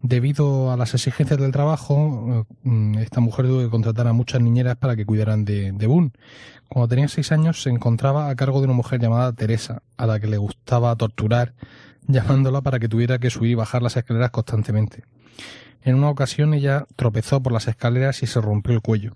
Debido 0.02 0.72
a 0.72 0.76
las 0.76 0.94
exigencias 0.94 1.38
del 1.38 1.52
trabajo, 1.52 2.44
eh, 2.64 2.92
esta 2.98 3.20
mujer 3.20 3.46
tuvo 3.46 3.60
que 3.60 3.70
contratar 3.70 4.08
a 4.08 4.12
muchas 4.12 4.42
niñeras 4.42 4.76
para 4.76 4.96
que 4.96 5.06
cuidaran 5.06 5.44
de, 5.44 5.70
Boone. 5.86 6.10
Cuando 6.68 6.88
tenía 6.88 7.06
seis 7.06 7.30
años 7.30 7.62
se 7.62 7.70
encontraba 7.70 8.28
a 8.28 8.34
cargo 8.34 8.58
de 8.58 8.64
una 8.64 8.74
mujer 8.74 9.00
llamada 9.00 9.32
Teresa, 9.32 9.82
a 9.96 10.06
la 10.06 10.18
que 10.18 10.26
le 10.26 10.38
gustaba 10.38 10.96
torturar, 10.96 11.54
llamándola 12.08 12.62
para 12.62 12.80
que 12.80 12.88
tuviera 12.88 13.20
que 13.20 13.30
subir 13.30 13.52
y 13.52 13.54
bajar 13.54 13.80
las 13.80 13.96
escaleras 13.96 14.32
constantemente. 14.32 15.04
En 15.82 15.94
una 15.94 16.10
ocasión 16.10 16.52
ella 16.52 16.84
tropezó 16.96 17.40
por 17.40 17.52
las 17.52 17.68
escaleras 17.68 18.24
y 18.24 18.26
se 18.26 18.40
rompió 18.40 18.74
el 18.74 18.80
cuello. 18.80 19.12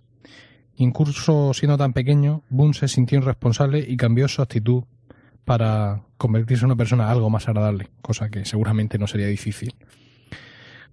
Incluso 0.77 1.53
siendo 1.53 1.77
tan 1.79 1.95
pequeño, 1.95 2.45
Boone 2.49 2.75
se 2.75 2.87
sintió 2.87 3.19
irresponsable 3.19 3.85
y 3.89 3.97
cambió 3.97 4.29
su 4.29 4.41
actitud 4.41 4.85
para 5.45 6.03
convertirse 6.17 6.63
en 6.63 6.67
una 6.67 6.77
persona 6.77 7.11
algo 7.11 7.29
más 7.29 7.49
agradable, 7.49 7.89
cosa 8.03 8.29
que 8.29 8.45
seguramente 8.45 8.99
no 8.99 9.09
sería 9.09 9.27
difícil. 9.27 9.75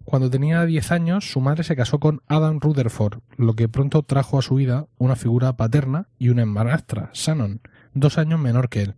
Cuando 0.05 0.29
tenía 0.29 0.65
10 0.65 0.91
años, 0.91 1.31
su 1.31 1.39
madre 1.39 1.63
se 1.63 1.75
casó 1.75 1.99
con 1.99 2.21
Adam 2.27 2.59
Rutherford, 2.59 3.19
lo 3.37 3.55
que 3.55 3.69
pronto 3.69 4.03
trajo 4.03 4.37
a 4.37 4.41
su 4.41 4.55
vida 4.55 4.87
una 4.97 5.15
figura 5.15 5.55
paterna 5.55 6.07
y 6.19 6.29
una 6.29 6.41
hermanastra, 6.41 7.09
Shannon, 7.13 7.61
dos 7.93 8.17
años 8.17 8.39
menor 8.39 8.69
que 8.69 8.81
él. 8.81 8.95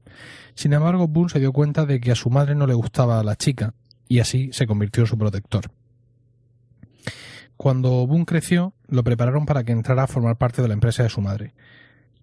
Sin 0.55 0.73
embargo, 0.73 1.07
Boone 1.07 1.29
se 1.29 1.39
dio 1.39 1.53
cuenta 1.53 1.85
de 1.85 1.99
que 1.99 2.11
a 2.11 2.15
su 2.15 2.29
madre 2.29 2.55
no 2.55 2.65
le 2.65 2.73
gustaba 2.73 3.19
a 3.19 3.23
la 3.23 3.35
chica, 3.35 3.73
y 4.07 4.19
así 4.19 4.49
se 4.51 4.67
convirtió 4.67 5.03
en 5.03 5.07
su 5.07 5.17
protector. 5.17 5.71
Cuando 7.55 8.05
Boone 8.07 8.25
creció, 8.25 8.73
lo 8.87 9.03
prepararon 9.03 9.45
para 9.45 9.63
que 9.63 9.71
entrara 9.71 10.03
a 10.03 10.07
formar 10.07 10.37
parte 10.37 10.61
de 10.61 10.67
la 10.67 10.73
empresa 10.73 11.03
de 11.03 11.09
su 11.09 11.21
madre. 11.21 11.53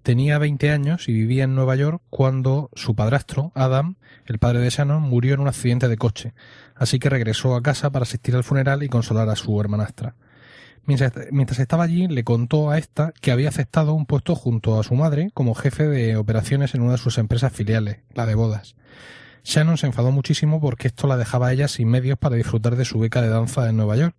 Tenía 0.02 0.38
20 0.38 0.70
años 0.70 1.08
y 1.08 1.12
vivía 1.12 1.44
en 1.44 1.54
Nueva 1.54 1.76
York 1.76 2.02
cuando 2.10 2.70
su 2.74 2.96
padrastro, 2.96 3.52
Adam, 3.54 3.94
el 4.26 4.40
padre 4.40 4.58
de 4.58 4.70
Shannon, 4.70 5.00
murió 5.00 5.34
en 5.34 5.40
un 5.40 5.46
accidente 5.46 5.86
de 5.86 5.96
coche, 5.96 6.34
así 6.74 6.98
que 6.98 7.08
regresó 7.08 7.54
a 7.54 7.62
casa 7.62 7.90
para 7.90 8.02
asistir 8.02 8.34
al 8.34 8.42
funeral 8.42 8.82
y 8.82 8.88
consolar 8.88 9.28
a 9.28 9.36
su 9.36 9.60
hermanastra. 9.60 10.16
Mientras, 10.86 11.60
estaba 11.60 11.84
allí, 11.84 12.08
le 12.08 12.24
contó 12.24 12.70
a 12.70 12.78
esta 12.78 13.12
que 13.20 13.30
había 13.30 13.48
aceptado 13.48 13.94
un 13.94 14.06
puesto 14.06 14.34
junto 14.34 14.80
a 14.80 14.82
su 14.82 14.96
madre 14.96 15.30
como 15.34 15.54
jefe 15.54 15.86
de 15.86 16.16
operaciones 16.16 16.74
en 16.74 16.82
una 16.82 16.92
de 16.92 16.98
sus 16.98 17.18
empresas 17.18 17.52
filiales, 17.52 17.98
la 18.12 18.26
de 18.26 18.34
bodas. 18.34 18.74
Shannon 19.44 19.78
se 19.78 19.86
enfadó 19.86 20.10
muchísimo 20.10 20.60
porque 20.60 20.88
esto 20.88 21.06
la 21.06 21.16
dejaba 21.16 21.48
a 21.48 21.52
ella 21.52 21.68
sin 21.68 21.88
medios 21.88 22.18
para 22.18 22.34
disfrutar 22.34 22.74
de 22.74 22.84
su 22.84 22.98
beca 22.98 23.22
de 23.22 23.28
danza 23.28 23.68
en 23.68 23.76
Nueva 23.76 23.94
York. 23.94 24.16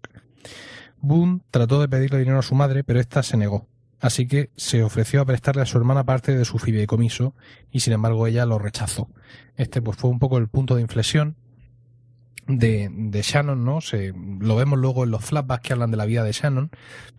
Boone 1.01 1.41
trató 1.51 1.81
de 1.81 1.89
pedirle 1.89 2.19
dinero 2.19 2.39
a 2.39 2.43
su 2.43 2.55
madre, 2.55 2.85
pero 2.85 3.01
ésta 3.01 3.21
se 3.21 3.35
negó 3.35 3.67
así 4.03 4.27
que 4.27 4.49
se 4.57 4.83
ofreció 4.83 5.21
a 5.21 5.25
prestarle 5.25 5.61
a 5.61 5.65
su 5.65 5.77
hermana 5.77 6.03
parte 6.03 6.35
de 6.35 6.43
su 6.43 6.59
fideicomiso 6.59 7.33
y 7.71 7.79
sin 7.79 7.93
embargo 7.93 8.27
ella 8.27 8.45
lo 8.45 8.59
rechazó. 8.59 9.09
Este 9.55 9.81
pues 9.81 9.95
fue 9.95 10.09
un 10.09 10.19
poco 10.19 10.37
el 10.37 10.49
punto 10.49 10.75
de 10.75 10.81
inflexión 10.81 11.37
de, 12.45 12.89
de 12.91 13.21
Shannon, 13.21 13.63
¿no? 13.63 13.79
Se, 13.79 14.13
lo 14.13 14.57
vemos 14.57 14.77
luego 14.77 15.05
en 15.05 15.11
los 15.11 15.23
flashbacks 15.23 15.65
que 15.65 15.71
hablan 15.71 15.89
de 15.89 15.95
la 15.95 16.05
vida 16.05 16.25
de 16.25 16.33
Shannon. 16.33 16.69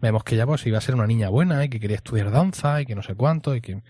Vemos 0.02 0.24
que 0.24 0.34
ella 0.34 0.46
pues 0.46 0.66
iba 0.66 0.76
a 0.76 0.82
ser 0.82 0.94
una 0.94 1.06
niña 1.06 1.30
buena 1.30 1.64
y 1.64 1.70
que 1.70 1.80
quería 1.80 1.96
estudiar 1.96 2.30
danza 2.30 2.82
y 2.82 2.84
que 2.84 2.94
no 2.94 3.02
sé 3.02 3.14
cuánto 3.14 3.56
y 3.56 3.62
que, 3.62 3.82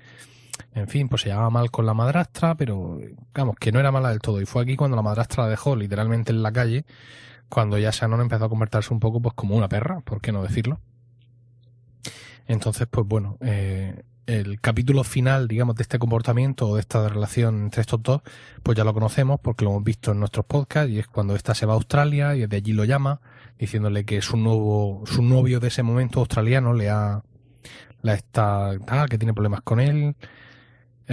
en 0.73 0.87
fin, 0.87 1.09
pues 1.09 1.23
se 1.23 1.31
llevaba 1.31 1.51
mal 1.51 1.73
con 1.73 1.87
la 1.87 1.95
madrastra, 1.95 2.55
pero 2.55 3.01
digamos 3.01 3.57
que 3.57 3.73
no 3.73 3.81
era 3.81 3.91
mala 3.91 4.11
del 4.11 4.21
todo. 4.21 4.41
Y 4.41 4.47
fue 4.47 4.63
aquí 4.63 4.77
cuando 4.77 4.95
la 4.95 5.03
madrastra 5.03 5.43
la 5.43 5.51
dejó 5.51 5.75
literalmente 5.75 6.31
en 6.31 6.45
la 6.45 6.53
calle, 6.53 6.85
cuando 7.49 7.77
ya 7.77 7.91
Shannon 7.91 8.21
empezó 8.21 8.45
a 8.45 8.49
convertirse 8.49 8.95
un 8.95 9.01
poco 9.01 9.21
pues 9.21 9.35
como 9.35 9.57
una 9.57 9.69
perra, 9.69 9.99
¿por 10.03 10.21
qué 10.21 10.31
no 10.31 10.45
decirlo? 10.45 10.79
Entonces, 12.47 12.87
pues 12.91 13.07
bueno, 13.07 13.39
eh, 13.41 14.03
el 14.27 14.61
capítulo 14.61 15.05
final, 15.05 15.49
digamos, 15.49 15.77
de 15.77 15.83
este 15.83 15.99
comportamiento 15.99 16.69
o 16.69 16.75
de 16.75 16.81
esta 16.81 17.09
relación 17.09 17.65
entre 17.65 17.83
estos 17.83 18.03
dos, 18.03 18.23
pues 18.63 18.77
ya 18.77 18.85
lo 18.85 18.95
conocemos 18.95 19.41
porque 19.41 19.65
lo 19.65 19.71
hemos 19.71 19.85
visto 19.85 20.13
en 20.13 20.21
nuestros 20.21 20.47
podcasts 20.47 20.91
y 20.91 20.99
es 20.99 21.07
cuando 21.07 21.35
ésta 21.35 21.55
se 21.55 21.67
va 21.67 21.73
a 21.73 21.77
Australia 21.77 22.35
y 22.35 22.41
desde 22.41 22.57
allí 22.57 22.73
lo 22.73 22.85
llama 22.85 23.21
diciéndole 23.59 24.05
que 24.05 24.21
su 24.23 24.37
nuevo, 24.37 25.05
su 25.07 25.23
novio 25.23 25.61
de 25.61 25.69
ese 25.69 25.83
momento 25.83 26.21
australiano 26.21 26.75
le 26.75 26.91
ha, 26.91 27.23
la 28.03 28.15
está, 28.15 28.73
tal, 28.87 29.09
que 29.09 29.19
tiene 29.19 29.35
problemas 29.35 29.61
con 29.63 29.81
él. 29.81 30.17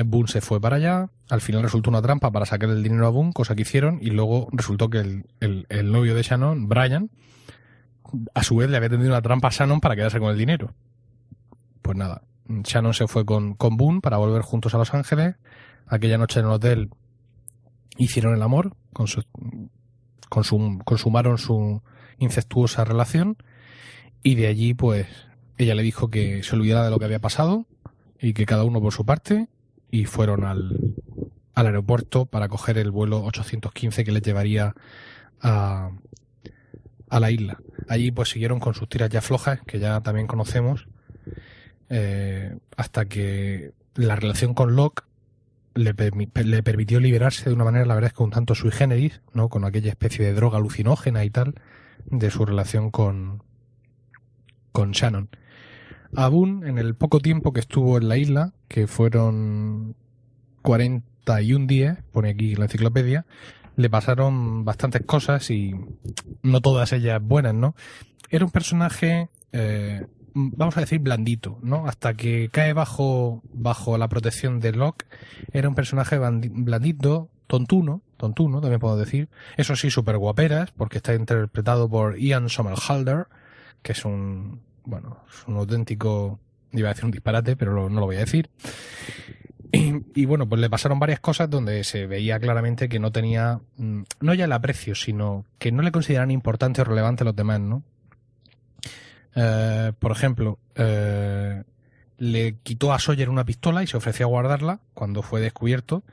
Boone 0.06 0.30
se 0.30 0.40
fue 0.40 0.62
para 0.62 0.78
allá, 0.78 1.10
al 1.30 1.42
final 1.42 1.64
resultó 1.64 1.90
una 1.90 2.02
trampa 2.02 2.32
para 2.32 2.46
sacar 2.46 2.70
el 2.70 2.82
dinero 2.82 3.06
a 3.08 3.10
Boone, 3.10 3.34
cosa 3.34 3.56
que 3.56 3.64
hicieron, 3.64 4.00
y 4.02 4.10
luego 4.10 4.48
resultó 4.54 4.90
que 4.90 5.00
el, 5.00 5.26
el, 5.42 5.66
el 5.68 5.92
novio 5.92 6.16
de 6.16 6.24
Shannon, 6.24 6.70
Brian, 6.70 7.10
a 8.34 8.44
su 8.44 8.56
vez 8.56 8.70
le 8.70 8.78
había 8.78 8.90
tendido 8.90 9.12
una 9.12 9.22
trampa 9.22 9.50
a 9.50 9.52
Shannon 9.52 9.82
para 9.82 9.98
quedarse 9.98 10.20
con 10.20 10.32
el 10.32 10.38
dinero 10.38 10.74
pues 11.82 11.98
nada, 11.98 12.24
Shannon 12.48 12.94
se 12.94 13.08
fue 13.08 13.26
con, 13.26 13.54
con 13.56 13.78
Boone 13.78 14.02
para 14.02 14.18
volver 14.18 14.42
juntos 14.42 14.74
a 14.74 14.78
Los 14.78 14.94
Ángeles. 14.94 15.36
Aquella 15.88 16.18
noche 16.18 16.40
en 16.40 16.46
el 16.46 16.52
hotel 16.52 16.90
hicieron 17.98 18.34
el 18.34 18.42
amor, 18.42 18.76
con 18.94 19.08
su, 19.08 19.24
consumaron 20.30 21.38
su 21.38 21.82
incestuosa 22.18 22.86
relación 22.86 23.38
y 24.24 24.36
de 24.36 24.48
allí 24.48 24.74
pues 24.74 25.08
ella 25.58 25.76
le 25.76 25.84
dijo 25.84 26.10
que 26.10 26.44
se 26.44 26.56
olvidara 26.56 26.86
de 26.86 26.92
lo 26.92 27.00
que 27.00 27.06
había 27.06 27.20
pasado 27.20 27.66
y 28.20 28.34
que 28.34 28.46
cada 28.46 28.64
uno 28.64 28.82
por 28.82 28.94
su 28.94 29.06
parte 29.06 29.48
y 29.90 30.06
fueron 30.06 30.46
al, 30.46 30.96
al 31.54 31.66
aeropuerto 31.66 32.26
para 32.26 32.48
coger 32.48 32.78
el 32.78 32.92
vuelo 32.92 33.24
815 33.24 34.04
que 34.04 34.12
les 34.12 34.22
llevaría 34.22 34.76
a, 35.42 35.92
a 37.10 37.20
la 37.20 37.32
isla. 37.32 37.60
Allí 37.90 38.12
pues 38.12 38.30
siguieron 38.30 38.60
con 38.60 38.74
sus 38.74 38.88
tiras 38.88 39.10
ya 39.10 39.22
flojas 39.22 39.60
que 39.66 39.80
ya 39.80 40.02
también 40.02 40.28
conocemos 40.28 40.88
eh, 41.94 42.58
hasta 42.78 43.04
que 43.06 43.74
la 43.96 44.16
relación 44.16 44.54
con 44.54 44.78
Locke 44.78 45.04
le, 45.74 45.94
permitió 45.94 47.02
liberarse 47.02 47.50
de 47.50 47.54
una 47.54 47.66
manera, 47.66 47.86
la 47.86 47.96
verdad 47.96 48.12
es 48.12 48.14
que 48.18 48.24
un 48.24 48.32
tanto 48.32 48.56
sui 48.56 48.72
generis, 48.72 49.22
¿no? 49.34 49.50
Con 49.50 49.66
aquella 49.66 49.90
especie 49.90 50.26
de 50.26 50.34
droga 50.34 50.58
alucinógena 50.58 51.26
y 51.26 51.30
tal, 51.30 51.56
de 52.06 52.32
su 52.32 52.46
relación 52.46 52.92
con, 52.92 53.44
con 54.72 54.92
Shannon. 54.92 55.30
A 56.16 56.30
Boone, 56.30 56.70
en 56.70 56.78
el 56.78 56.96
poco 56.96 57.20
tiempo 57.20 57.52
que 57.52 57.60
estuvo 57.60 57.98
en 57.98 58.08
la 58.08 58.16
isla, 58.16 58.54
que 58.70 58.88
fueron 58.88 59.98
41 60.62 61.68
días, 61.68 62.00
pone 62.14 62.30
aquí 62.30 62.56
la 62.56 62.66
enciclopedia, 62.66 63.26
le 63.76 63.90
pasaron 63.90 64.64
bastantes 64.64 65.06
cosas 65.06 65.50
y 65.52 65.74
no 66.42 66.62
todas 66.62 66.94
ellas 66.94 67.22
buenas, 67.22 67.54
¿no? 67.54 67.76
Era 68.30 68.46
un 68.46 68.52
personaje 68.52 69.28
eh, 69.52 70.06
vamos 70.34 70.78
a 70.78 70.82
decir, 70.82 71.00
blandito, 71.00 71.60
¿no? 71.62 71.88
Hasta 71.88 72.14
que 72.14 72.50
cae 72.52 72.74
bajo, 72.74 73.42
bajo 73.54 73.98
la 73.98 74.08
protección 74.08 74.60
de 74.60 74.72
Locke, 74.74 75.06
era 75.52 75.70
un 75.70 75.76
personaje 75.76 76.18
blandito, 76.18 77.30
tontuno, 77.48 78.02
tontuno, 78.18 78.62
también 78.62 78.80
puedo 78.80 78.98
decir. 78.98 79.30
Eso 79.58 79.76
sí, 79.76 79.90
súper 79.90 80.18
guaperas, 80.18 80.72
porque 80.72 80.98
está 80.98 81.14
interpretado 81.14 81.90
por 81.90 82.18
Ian 82.18 82.50
Somerhalder, 82.50 83.28
que 83.82 83.92
es 83.92 84.06
un, 84.06 84.62
bueno, 84.86 85.18
es 85.30 85.48
un 85.48 85.58
auténtico, 85.58 86.40
iba 86.72 86.90
a 86.90 86.94
decir 86.94 87.06
un 87.06 87.12
disparate, 87.12 87.56
pero 87.56 87.90
no 87.90 88.00
lo 88.00 88.06
voy 88.06 88.18
a 88.18 88.20
decir. 88.20 88.50
Y, 89.74 90.02
y, 90.16 90.26
bueno, 90.26 90.50
pues 90.50 90.60
le 90.60 90.70
pasaron 90.70 91.00
varias 91.00 91.22
cosas 91.22 91.50
donde 91.50 91.84
se 91.86 92.06
veía 92.06 92.40
claramente 92.40 92.90
que 92.90 93.00
no 93.00 93.12
tenía, 93.12 93.62
mm, 93.78 94.02
no 94.20 94.34
ya 94.34 94.46
el 94.46 94.52
aprecio, 94.52 94.96
sino 94.96 95.46
que 95.60 95.72
no 95.72 95.82
le 95.82 95.92
consideran 95.94 96.30
importante 96.30 96.82
o 96.82 96.84
relevante 96.84 97.24
a 97.24 97.26
los 97.26 97.36
demás, 97.36 97.62
¿no? 97.62 97.84
Eh, 99.36 99.94
por 100.00 100.12
ejemplo, 100.12 100.60
eh, 100.76 101.64
le 102.18 102.56
quitó 102.64 102.94
a 102.94 103.00
Sawyer 103.00 103.30
una 103.30 103.46
pistola 103.46 103.84
y 103.84 103.88
se 103.88 103.98
ofreció 103.98 104.26
a 104.26 104.30
guardarla 104.30 104.80
cuando 104.94 105.22
fue 105.22 105.42
descubierto. 105.42 106.04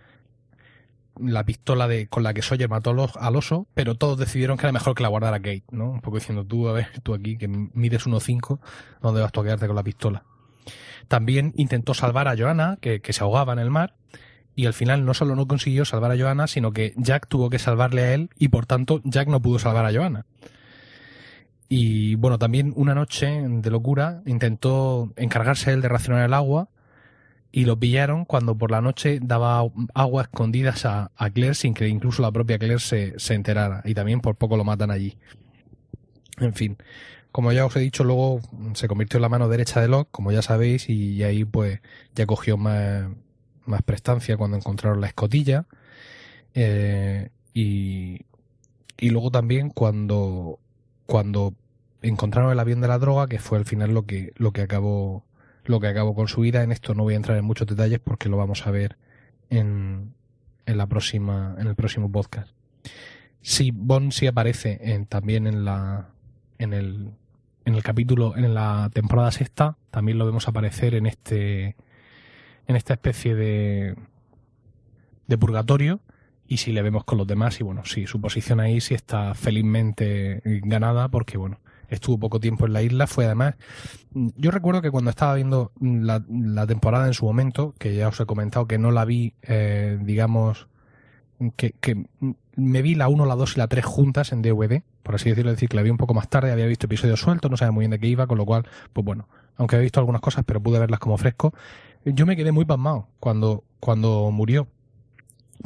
la 1.21 1.45
pistola 1.45 1.89
de, 1.89 2.07
con 2.07 2.23
la 2.23 2.33
que 2.33 2.43
Sawyer 2.43 2.69
mató 2.69 2.91
al 3.19 3.37
oso, 3.37 3.67
pero 3.75 3.97
todos 3.97 4.19
decidieron 4.19 4.57
que 4.57 4.67
era 4.67 4.73
mejor 4.73 4.95
que 4.95 5.03
la 5.03 5.09
guardara 5.09 5.41
Kate, 5.41 5.65
¿no? 5.73 5.91
Un 5.91 6.01
poco 6.01 6.19
diciendo 6.19 6.45
tú, 6.45 6.69
a 6.69 6.73
ver, 6.73 6.89
tú 7.03 7.13
aquí, 7.13 7.37
que 7.37 7.49
mides 7.49 8.07
1.5, 8.07 8.61
¿dónde 9.03 9.21
vas 9.21 9.33
tú 9.33 9.41
a 9.41 9.45
quedarte 9.45 9.67
con 9.67 9.75
la 9.75 9.83
pistola? 9.83 10.23
También 11.09 11.53
intentó 11.57 11.95
salvar 11.95 12.29
a 12.29 12.37
Joanna, 12.37 12.79
que, 12.81 13.01
se 13.09 13.25
ahogaba 13.25 13.53
en 13.53 13.59
el 13.59 13.71
mar, 13.71 13.95
y 14.55 14.67
al 14.67 14.75
final 14.75 15.05
no 15.05 15.15
solo 15.15 15.35
no 15.35 15.47
consiguió 15.49 15.85
salvar 15.85 16.13
a 16.13 16.19
Joanna, 16.19 16.47
sino 16.47 16.73
que 16.73 16.95
Jack 16.97 17.27
tuvo 17.29 17.51
que 17.51 17.59
salvarle 17.59 18.03
a 18.03 18.15
él, 18.15 18.31
y 18.39 18.49
por 18.49 18.67
tanto 18.67 19.01
Jack 19.05 19.29
no 19.29 19.41
pudo 19.41 19.59
salvar 19.59 19.87
a 19.87 19.93
Joanna. 19.93 20.27
Y 21.69 22.15
bueno, 22.15 22.39
también 22.39 22.73
una 22.77 22.95
noche 22.95 23.27
de 23.47 23.71
locura 23.71 24.23
intentó 24.25 25.13
encargarse 25.17 25.73
él 25.73 25.83
de 25.83 25.89
racionar 25.89 26.25
el 26.25 26.33
agua 26.33 26.69
y 27.53 27.65
lo 27.65 27.79
pillaron 27.79 28.25
cuando 28.25 28.57
por 28.57 28.71
la 28.71 28.81
noche 28.81 29.21
daba 29.23 29.63
agua 29.95 30.23
escondidas 30.23 30.85
a, 30.87 31.11
Claire 31.33 31.55
sin 31.55 31.75
que 31.75 31.89
incluso 31.89 32.23
la 32.23 32.33
propia 32.33 32.59
Claire 32.59 32.79
se, 32.79 33.19
se, 33.19 33.35
enterara 33.35 33.83
y 33.85 33.95
también 33.95 34.21
por 34.21 34.37
poco 34.37 34.57
lo 34.57 34.65
matan 34.65 34.91
allí. 34.91 35.19
En 36.39 36.55
fin, 36.55 36.79
como 37.33 37.53
ya 37.53 37.67
os 37.67 37.77
he 37.77 37.81
dicho, 37.81 38.05
luego 38.05 38.41
se 38.75 38.89
convirtió 38.89 39.19
en 39.19 39.23
la 39.23 39.29
mano 39.29 39.49
derecha 39.49 39.81
de 39.81 39.89
Locke, 39.89 40.11
como 40.11 40.33
ya 40.33 40.43
sabéis, 40.43 40.89
y, 40.89 41.23
ahí 41.23 41.45
pues 41.45 41.81
ya 42.15 42.27
cogió 42.27 42.57
más, 42.57 43.05
más 43.65 43.83
prestancia 43.83 44.37
cuando 44.37 44.57
encontraron 44.57 45.01
la 45.01 45.09
escotilla. 45.09 45.67
Eh, 46.55 47.31
y, 47.55 48.23
y 48.99 49.11
luego 49.11 49.31
también 49.31 49.71
cuando 49.71 50.59
cuando 51.09 51.55
encontraron 52.03 52.53
el 52.53 52.59
avión 52.59 52.83
de 52.83 52.89
la 52.89 52.99
droga, 52.99 53.29
que 53.29 53.39
fue 53.39 53.57
al 53.57 53.65
final 53.65 53.95
lo 53.95 54.05
que, 54.05 54.35
lo 54.37 54.53
que 54.53 54.61
acabó, 54.61 55.25
lo 55.65 55.81
que 55.81 55.87
acabó 55.87 56.15
con 56.15 56.29
su 56.29 56.43
vida. 56.43 56.63
En 56.63 56.71
esto 56.71 56.93
no 56.93 57.03
voy 57.03 57.15
a 57.15 57.17
entrar 57.17 57.39
en 57.39 57.47
muchos 57.47 57.67
detalles 57.67 57.99
porque 57.99 58.29
lo 58.29 58.37
vamos 58.37 58.67
a 58.67 58.71
ver 58.71 58.99
en, 59.49 60.13
en 60.67 60.77
la 60.77 60.87
próxima, 60.87 61.57
en 61.59 61.67
el 61.67 61.75
próximo 61.77 62.13
podcast. 62.13 62.51
Sí, 63.41 63.71
Bond 63.75 64.13
sí 64.13 64.27
aparece 64.27 64.79
en, 64.83 65.07
también 65.07 65.47
en 65.47 65.65
la, 65.65 66.11
en 66.59 66.75
el, 66.75 67.13
en 67.65 67.75
el 67.75 67.83
capítulo, 67.83 68.37
en 68.37 68.53
la 68.53 68.91
temporada 68.93 69.33
sexta, 69.33 69.79
también 69.91 70.19
lo 70.19 70.27
vemos 70.27 70.47
aparecer 70.47 70.95
en 70.95 71.07
este, 71.07 71.75
en 72.67 72.77
esta 72.77 72.93
especie 72.93 73.35
de, 73.35 73.97
de 75.27 75.39
purgatorio 75.39 76.01
y 76.49 76.57
si 76.57 76.73
le 76.73 76.83
vemos 76.83 77.05
con 77.05 77.19
los 77.19 77.27
demás 77.27 77.61
y 77.61 77.65
bueno, 77.65 77.83
sí, 77.85 78.07
su 78.07 78.21
posición 78.21 78.59
ahí 78.59 78.81
sí 78.81 78.95
está 78.95 79.35
felizmente 79.35 80.41
ganada 80.65 81.09
porque 81.09 81.37
bueno, 81.37 81.61
estuvo 81.89 82.19
poco 82.19 82.41
tiempo 82.41 82.67
en 82.67 82.73
la 82.73 82.83
isla, 82.83 83.07
fue 83.07 83.27
además, 83.27 83.55
yo 84.13 84.51
recuerdo 84.51 84.81
que 84.81 84.91
cuando 84.91 85.11
estaba 85.11 85.35
viendo 85.35 85.73
la, 85.81 86.67
temporada 86.67 87.07
en 87.07 87.15
su 87.15 87.27
momento, 87.27 87.75
que 87.79 87.95
ya 87.95 88.09
os 88.09 88.19
he 88.19 88.27
comentado 88.27 88.67
que 88.67 88.79
no 88.79 88.91
la 88.91 89.05
vi, 89.05 89.35
eh, 89.43 89.99
digamos, 90.01 90.69
que, 91.57 91.75
me 92.57 92.83
vi 92.83 92.95
la 92.95 93.09
1, 93.09 93.27
la 93.27 93.37
2 93.37 93.57
y 93.57 93.59
la 93.59 93.69
3 93.69 93.85
juntas 93.85 94.33
en 94.33 94.43
DVD, 94.43 94.83
por 95.03 95.15
así 95.15 95.29
decirlo, 95.29 95.51
decir 95.51 95.69
que 95.69 95.77
la 95.77 95.83
vi 95.83 95.91
un 95.91 95.97
poco 95.99 96.15
más 96.15 96.29
tarde, 96.29 96.51
había 96.51 96.67
visto 96.67 96.87
episodios 96.87 97.21
sueltos, 97.21 97.51
no 97.51 97.57
sabía 97.57 97.73
muy 97.73 97.83
bien 97.83 97.91
de 97.91 97.99
qué 97.99 98.09
iba, 98.09 98.27
con 98.27 98.39
lo 98.39 98.47
cual, 98.47 98.67
pues 98.93 99.05
bueno, 99.05 99.29
aunque 99.57 99.77
había 99.77 99.85
visto 99.85 100.01
algunas 100.01 100.23
cosas, 100.23 100.45
pero 100.47 100.63
pude 100.63 100.79
verlas 100.79 100.99
como 100.99 101.17
fresco, 101.19 101.53
yo 102.05 102.27
me 102.27 102.37
quedé 102.37 102.53
muy 102.53 102.65
pasmado 102.65 103.09
cuando, 103.21 103.65
cuando 103.81 104.31
murió 104.31 104.67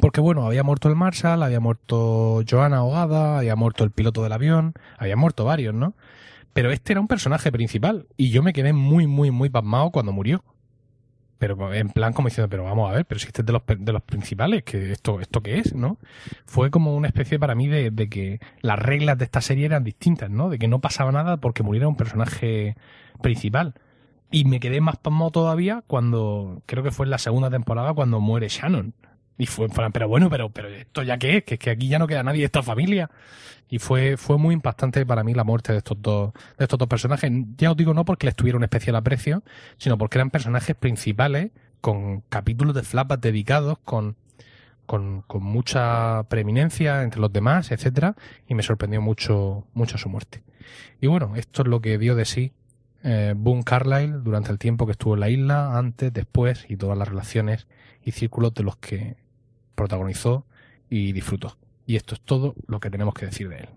porque 0.00 0.20
bueno, 0.20 0.46
había 0.46 0.62
muerto 0.62 0.88
el 0.88 0.96
Marshall, 0.96 1.42
había 1.42 1.61
muerto 1.61 2.42
Joana 2.48 2.78
ahogada, 2.78 3.38
había 3.38 3.57
muerto 3.57 3.85
el 3.85 3.90
piloto 3.90 4.22
del 4.22 4.33
avión, 4.33 4.74
había 4.98 5.16
muerto 5.16 5.44
varios, 5.44 5.74
¿no? 5.74 5.94
Pero 6.52 6.70
este 6.70 6.92
era 6.92 7.00
un 7.00 7.09
personaje 7.09 7.50
principal 7.50 8.07
y 8.16 8.31
yo 8.31 8.42
me 8.42 8.52
quedé 8.52 8.72
muy, 8.72 9.07
muy, 9.07 9.31
muy 9.31 9.48
pasmado 9.50 9.90
cuando 9.90 10.12
murió. 10.12 10.44
Pero 11.38 11.74
en 11.74 11.88
plan 11.88 12.12
como 12.12 12.28
diciendo, 12.28 12.48
pero 12.48 12.62
vamos 12.62 12.88
a 12.88 12.94
ver, 12.94 13.05
pero 13.05 13.18
si 13.18 13.26
este 13.26 13.42
es 13.42 13.46
de 13.46 13.52
los, 13.52 13.62
de 13.66 13.92
los 13.92 14.02
principales, 14.02 14.62
que 14.62 14.92
esto, 14.92 15.20
esto 15.20 15.42
qué 15.42 15.59
es, 15.59 15.74
¿no? 15.74 15.98
Fue 16.46 16.70
como 16.70 16.94
una 16.94 17.09
especie 17.09 17.38
para 17.40 17.57
mí 17.57 17.66
de, 17.66 17.90
de 17.90 18.09
que 18.09 18.38
las 18.61 18.78
reglas 18.78 19.18
de 19.18 19.24
esta 19.24 19.40
serie 19.40 19.66
eran 19.66 19.83
distintas, 19.83 20.31
¿no? 20.31 20.50
De 20.50 20.59
que 20.59 20.68
no 20.68 20.81
pasaba 20.81 21.11
nada 21.11 21.38
porque 21.38 21.64
muriera 21.64 21.88
un 21.88 21.96
personaje 21.96 22.76
principal. 23.22 23.74
Y 24.31 24.44
me 24.44 24.61
quedé 24.61 24.81
más 24.81 24.98
pasmado 24.98 25.31
todavía 25.33 25.83
cuando, 25.87 26.62
creo 26.66 26.85
que 26.85 26.92
fue 26.92 27.07
en 27.07 27.11
la 27.11 27.18
segunda 27.18 27.50
temporada, 27.50 27.92
cuando 27.92 28.20
muere 28.20 28.48
Shannon. 28.48 28.94
Y 29.42 29.46
fue, 29.46 29.66
pero 29.92 30.07
bueno, 30.07 30.31
pero, 30.31 30.50
pero 30.50 30.68
esto 30.68 31.02
ya 31.02 31.18
qué 31.18 31.38
es, 31.38 31.42
que, 31.42 31.59
que 31.59 31.70
aquí 31.70 31.88
ya 31.88 31.98
no 31.98 32.07
queda 32.07 32.22
nadie 32.22 32.42
de 32.42 32.44
esta 32.44 32.62
familia. 32.62 33.11
Y 33.68 33.81
fue, 33.81 34.16
fue 34.16 34.38
muy 34.38 34.55
impactante 34.55 35.05
para 35.05 35.24
mí 35.24 35.35
la 35.35 35.42
muerte 35.42 35.72
de 35.72 35.78
estos 35.78 36.00
dos, 36.00 36.33
de 36.57 36.64
estos 36.64 36.78
dos 36.78 36.87
personajes. 36.87 37.28
Ya 37.57 37.72
os 37.72 37.76
digo 37.76 37.92
no 37.92 38.05
porque 38.05 38.26
les 38.26 38.37
tuviera 38.37 38.57
un 38.57 38.62
especial 38.62 38.94
aprecio, 38.94 39.42
sino 39.78 39.98
porque 39.98 40.18
eran 40.18 40.31
personajes 40.31 40.76
principales, 40.76 41.50
con 41.81 42.20
capítulos 42.28 42.72
de 42.76 42.85
flapas 42.85 43.20
dedicados, 43.20 43.78
con, 43.85 44.14
con, 44.87 45.22
con 45.22 45.42
mucha 45.42 46.22
preeminencia 46.28 47.02
entre 47.02 47.20
los 47.20 47.33
demás, 47.33 47.72
etcétera, 47.72 48.14
y 48.46 48.55
me 48.55 48.62
sorprendió 48.62 49.02
mucho, 49.02 49.66
mucho 49.74 49.98
su 49.98 50.09
muerte. 50.09 50.44
Y 51.00 51.09
bueno, 51.09 51.35
esto 51.35 51.62
es 51.62 51.68
lo 51.68 51.81
que 51.81 51.98
dio 51.98 52.14
de 52.14 52.26
sí 52.26 52.52
eh, 53.02 53.35
Boone 53.37 53.64
Carlyle 53.64 54.22
durante 54.22 54.52
el 54.52 54.61
tiempo 54.61 54.87
que 54.87 54.92
estuvo 54.92 55.14
en 55.14 55.20
la 55.20 55.31
isla, 55.31 55.76
antes, 55.76 56.12
después, 56.12 56.64
y 56.68 56.76
todas 56.76 56.96
las 56.96 57.09
relaciones 57.09 57.66
y 58.05 58.12
círculos 58.12 58.55
de 58.55 58.62
los 58.62 58.76
que 58.76 59.16
protagonizó 59.74 60.46
y 60.90 61.12
disfrutó. 61.12 61.56
Y 61.87 61.96
esto 61.96 62.14
es 62.14 62.20
todo 62.20 62.54
lo 62.66 62.80
que 62.80 62.90
tenemos 62.90 63.14
que 63.14 63.26
decir 63.26 63.48
de 63.48 63.58
él. 63.58 63.68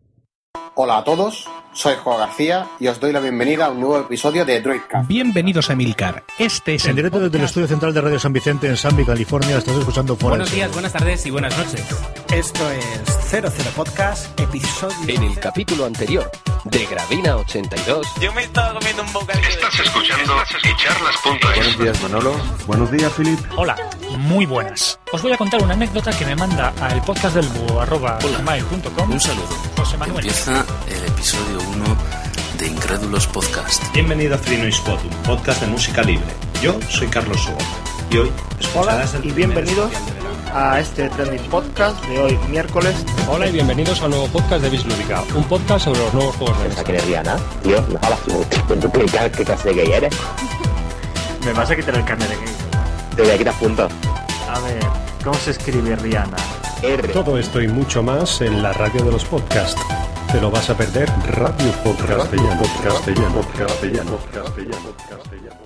Hola 0.78 0.98
a 0.98 1.04
todos, 1.06 1.48
soy 1.72 1.96
Juan 2.04 2.20
García 2.20 2.68
y 2.82 2.90
os 2.90 3.00
doy 3.00 3.14
la 3.14 3.22
bienvenida 3.22 3.68
a 3.68 3.70
un 3.70 3.80
nuevo 3.80 3.98
episodio 3.98 4.44
de 4.44 4.60
Droidcast. 4.60 5.08
Bienvenidos 5.08 5.70
a 5.70 5.74
Emilcar. 5.74 6.26
Este 6.38 6.76
es 6.76 6.86
en 6.86 6.98
directo 6.98 7.18
desde 7.22 7.38
el 7.38 7.46
estudio 7.46 7.66
central 7.66 7.94
de 7.94 8.02
Radio 8.02 8.20
San 8.20 8.34
Vicente 8.34 8.68
en 8.68 8.76
San 8.76 9.02
California. 9.06 9.58
Estás 9.58 9.78
escuchando 9.78 10.18
Buenos 10.18 10.52
días, 10.52 10.70
buenas 10.74 10.92
tardes 10.92 11.26
y 11.26 11.32
buenas 11.32 11.58
noches. 11.58 11.82
Esto 12.34 12.70
es 12.72 13.30
00 13.30 13.50
Podcast, 13.74 14.38
episodio. 14.38 14.98
En 15.08 15.24
el 15.24 15.40
capítulo 15.40 15.86
anterior 15.86 16.30
de 16.66 16.86
Gravina 16.88 17.38
82. 17.38 18.08
Yo 18.20 18.34
me 18.34 18.44
estaba 18.44 18.78
comiendo 18.78 19.04
un 19.04 19.14
bocadillo. 19.14 19.48
Estás 19.48 19.80
escuchando 19.80 20.34
echarlas.es. 20.62 21.56
Buenos 21.56 21.80
días, 21.80 22.04
Manolo. 22.04 22.36
Buenos 22.68 22.92
días, 22.92 23.14
Filip. 23.14 23.40
Hola, 23.56 23.78
muy 24.18 24.46
buenas. 24.46 25.00
Os 25.14 25.22
voy 25.22 25.32
a 25.32 25.38
contar 25.38 25.64
una 25.64 25.74
anécdota 25.74 26.12
que 26.12 26.26
me 26.26 26.36
manda 26.36 26.74
al 26.82 27.02
podcast 27.04 27.36
del 27.36 27.48
búho 27.48 27.80
arroba 27.80 28.20
Un 29.08 29.20
saludo. 29.22 29.75
José 29.86 29.98
Manuel. 29.98 30.26
Empieza 30.26 30.66
el 30.88 31.06
episodio 31.06 31.60
1 31.60 31.86
de 32.58 32.68
Incrédulos 32.68 33.28
Podcast. 33.28 33.84
Bienvenido 33.94 34.34
a 34.34 34.38
Free 34.40 34.68
Spot, 34.70 35.00
un 35.04 35.24
podcast 35.24 35.62
de 35.62 35.68
música 35.68 36.02
libre. 36.02 36.26
Yo 36.60 36.80
soy 36.90 37.06
Carlos 37.08 37.40
Suárez 37.40 37.68
y 38.10 38.18
hoy 38.18 38.32
Hola 38.74 39.06
y 39.22 39.32
bienvenidos 39.32 39.92
a 40.52 40.80
este 40.80 41.08
trending 41.10 41.44
podcast 41.52 42.04
de 42.06 42.20
hoy, 42.20 42.36
miércoles. 42.50 42.96
Hola 43.30 43.46
y 43.46 43.52
bienvenidos 43.52 44.02
a 44.02 44.06
un 44.06 44.12
nuevo 44.12 44.28
podcast 44.30 44.64
de 44.64 44.72
Bislúdica, 44.72 45.24
un 45.36 45.44
podcast 45.44 45.86
sobre 45.86 46.00
los 46.00 46.14
nuevos 46.16 46.36
juegos 46.36 46.60
de 46.64 46.70
mesa. 46.70 46.84
¿Qué 46.84 47.00
Rihanna? 47.02 47.38
Tío, 47.62 47.86
no 47.88 48.00
hablas 48.02 48.22
tú. 48.22 48.44
¿Qué 48.50 49.46
clase 49.46 49.70
de 49.70 49.76
gay 49.76 49.92
eres? 49.92 50.16
Me 51.46 51.54
vas 51.54 51.70
a 51.70 51.76
quitar 51.76 51.94
el 51.94 52.06
carnet 52.06 52.28
de 52.28 52.36
gay. 52.38 52.56
Te 53.18 53.22
voy 53.22 53.32
a 53.32 53.38
quitar 53.38 53.54
puntos. 53.60 53.92
A 54.50 54.60
ver, 54.62 54.84
¿cómo 55.24 55.38
se 55.38 55.52
escribe 55.52 55.96
Rihanna? 55.96 56.65
R. 56.82 57.08
Todo 57.10 57.38
esto 57.38 57.62
y 57.62 57.68
mucho 57.68 58.04
más 58.04 58.42
en 58.42 58.62
la 58.62 58.74
radio 58.74 59.04
de 59.04 59.12
los 59.12 59.26
podcasts. 59.26 59.82
Te 60.32 60.42
lo 60.42 60.52
vas 60.52 60.70
a 60.70 60.78
perder 60.78 61.10
Radio 61.28 61.72
Podcast 61.84 62.32
Castellano, 62.32 62.62
Castellano, 62.84 63.42
Castellano, 63.58 64.18
Castellano, 64.32 64.96
Castellano. 65.10 65.60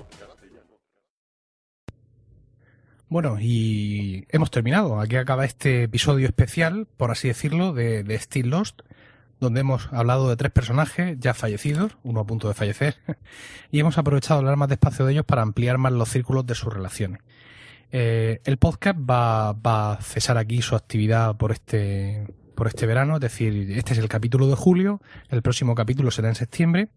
Bueno, 3.08 3.38
y 3.40 4.26
hemos 4.28 4.50
terminado. 4.50 5.00
Aquí 5.00 5.16
acaba 5.16 5.44
este 5.44 5.84
episodio 5.84 6.28
especial, 6.28 6.86
por 6.96 7.10
así 7.10 7.28
decirlo, 7.28 7.72
de, 7.72 8.04
de 8.04 8.18
Still 8.18 8.50
Lost, 8.50 8.82
donde 9.40 9.60
hemos 9.60 9.92
hablado 9.92 10.28
de 10.28 10.36
tres 10.36 10.52
personajes 10.52 11.18
ya 11.18 11.34
fallecidos, 11.34 11.96
uno 12.04 12.20
a 12.20 12.26
punto 12.26 12.46
de 12.46 12.54
fallecer, 12.54 12.96
y 13.72 13.80
hemos 13.80 13.98
aprovechado 13.98 14.38
hablar 14.38 14.56
más 14.56 14.68
despacio 14.68 15.06
de 15.06 15.12
ellos 15.12 15.24
para 15.24 15.42
ampliar 15.42 15.78
más 15.78 15.92
los 15.92 16.08
círculos 16.08 16.46
de 16.46 16.54
sus 16.54 16.72
relaciones. 16.72 17.20
Eh, 17.92 18.40
el 18.44 18.56
podcast 18.56 18.98
va, 18.98 19.50
a 19.50 19.98
cesar 20.00 20.38
aquí 20.38 20.62
su 20.62 20.76
actividad 20.76 21.36
por 21.36 21.52
este, 21.52 22.26
por 22.54 22.68
este 22.68 22.86
verano, 22.86 23.16
es 23.16 23.20
decir, 23.20 23.72
este 23.72 23.94
es 23.94 23.98
el 23.98 24.08
capítulo 24.08 24.48
de 24.48 24.54
julio, 24.54 25.00
el 25.28 25.42
próximo 25.42 25.74
capítulo 25.74 26.10
será 26.10 26.28
en 26.28 26.34
septiembre. 26.34 26.88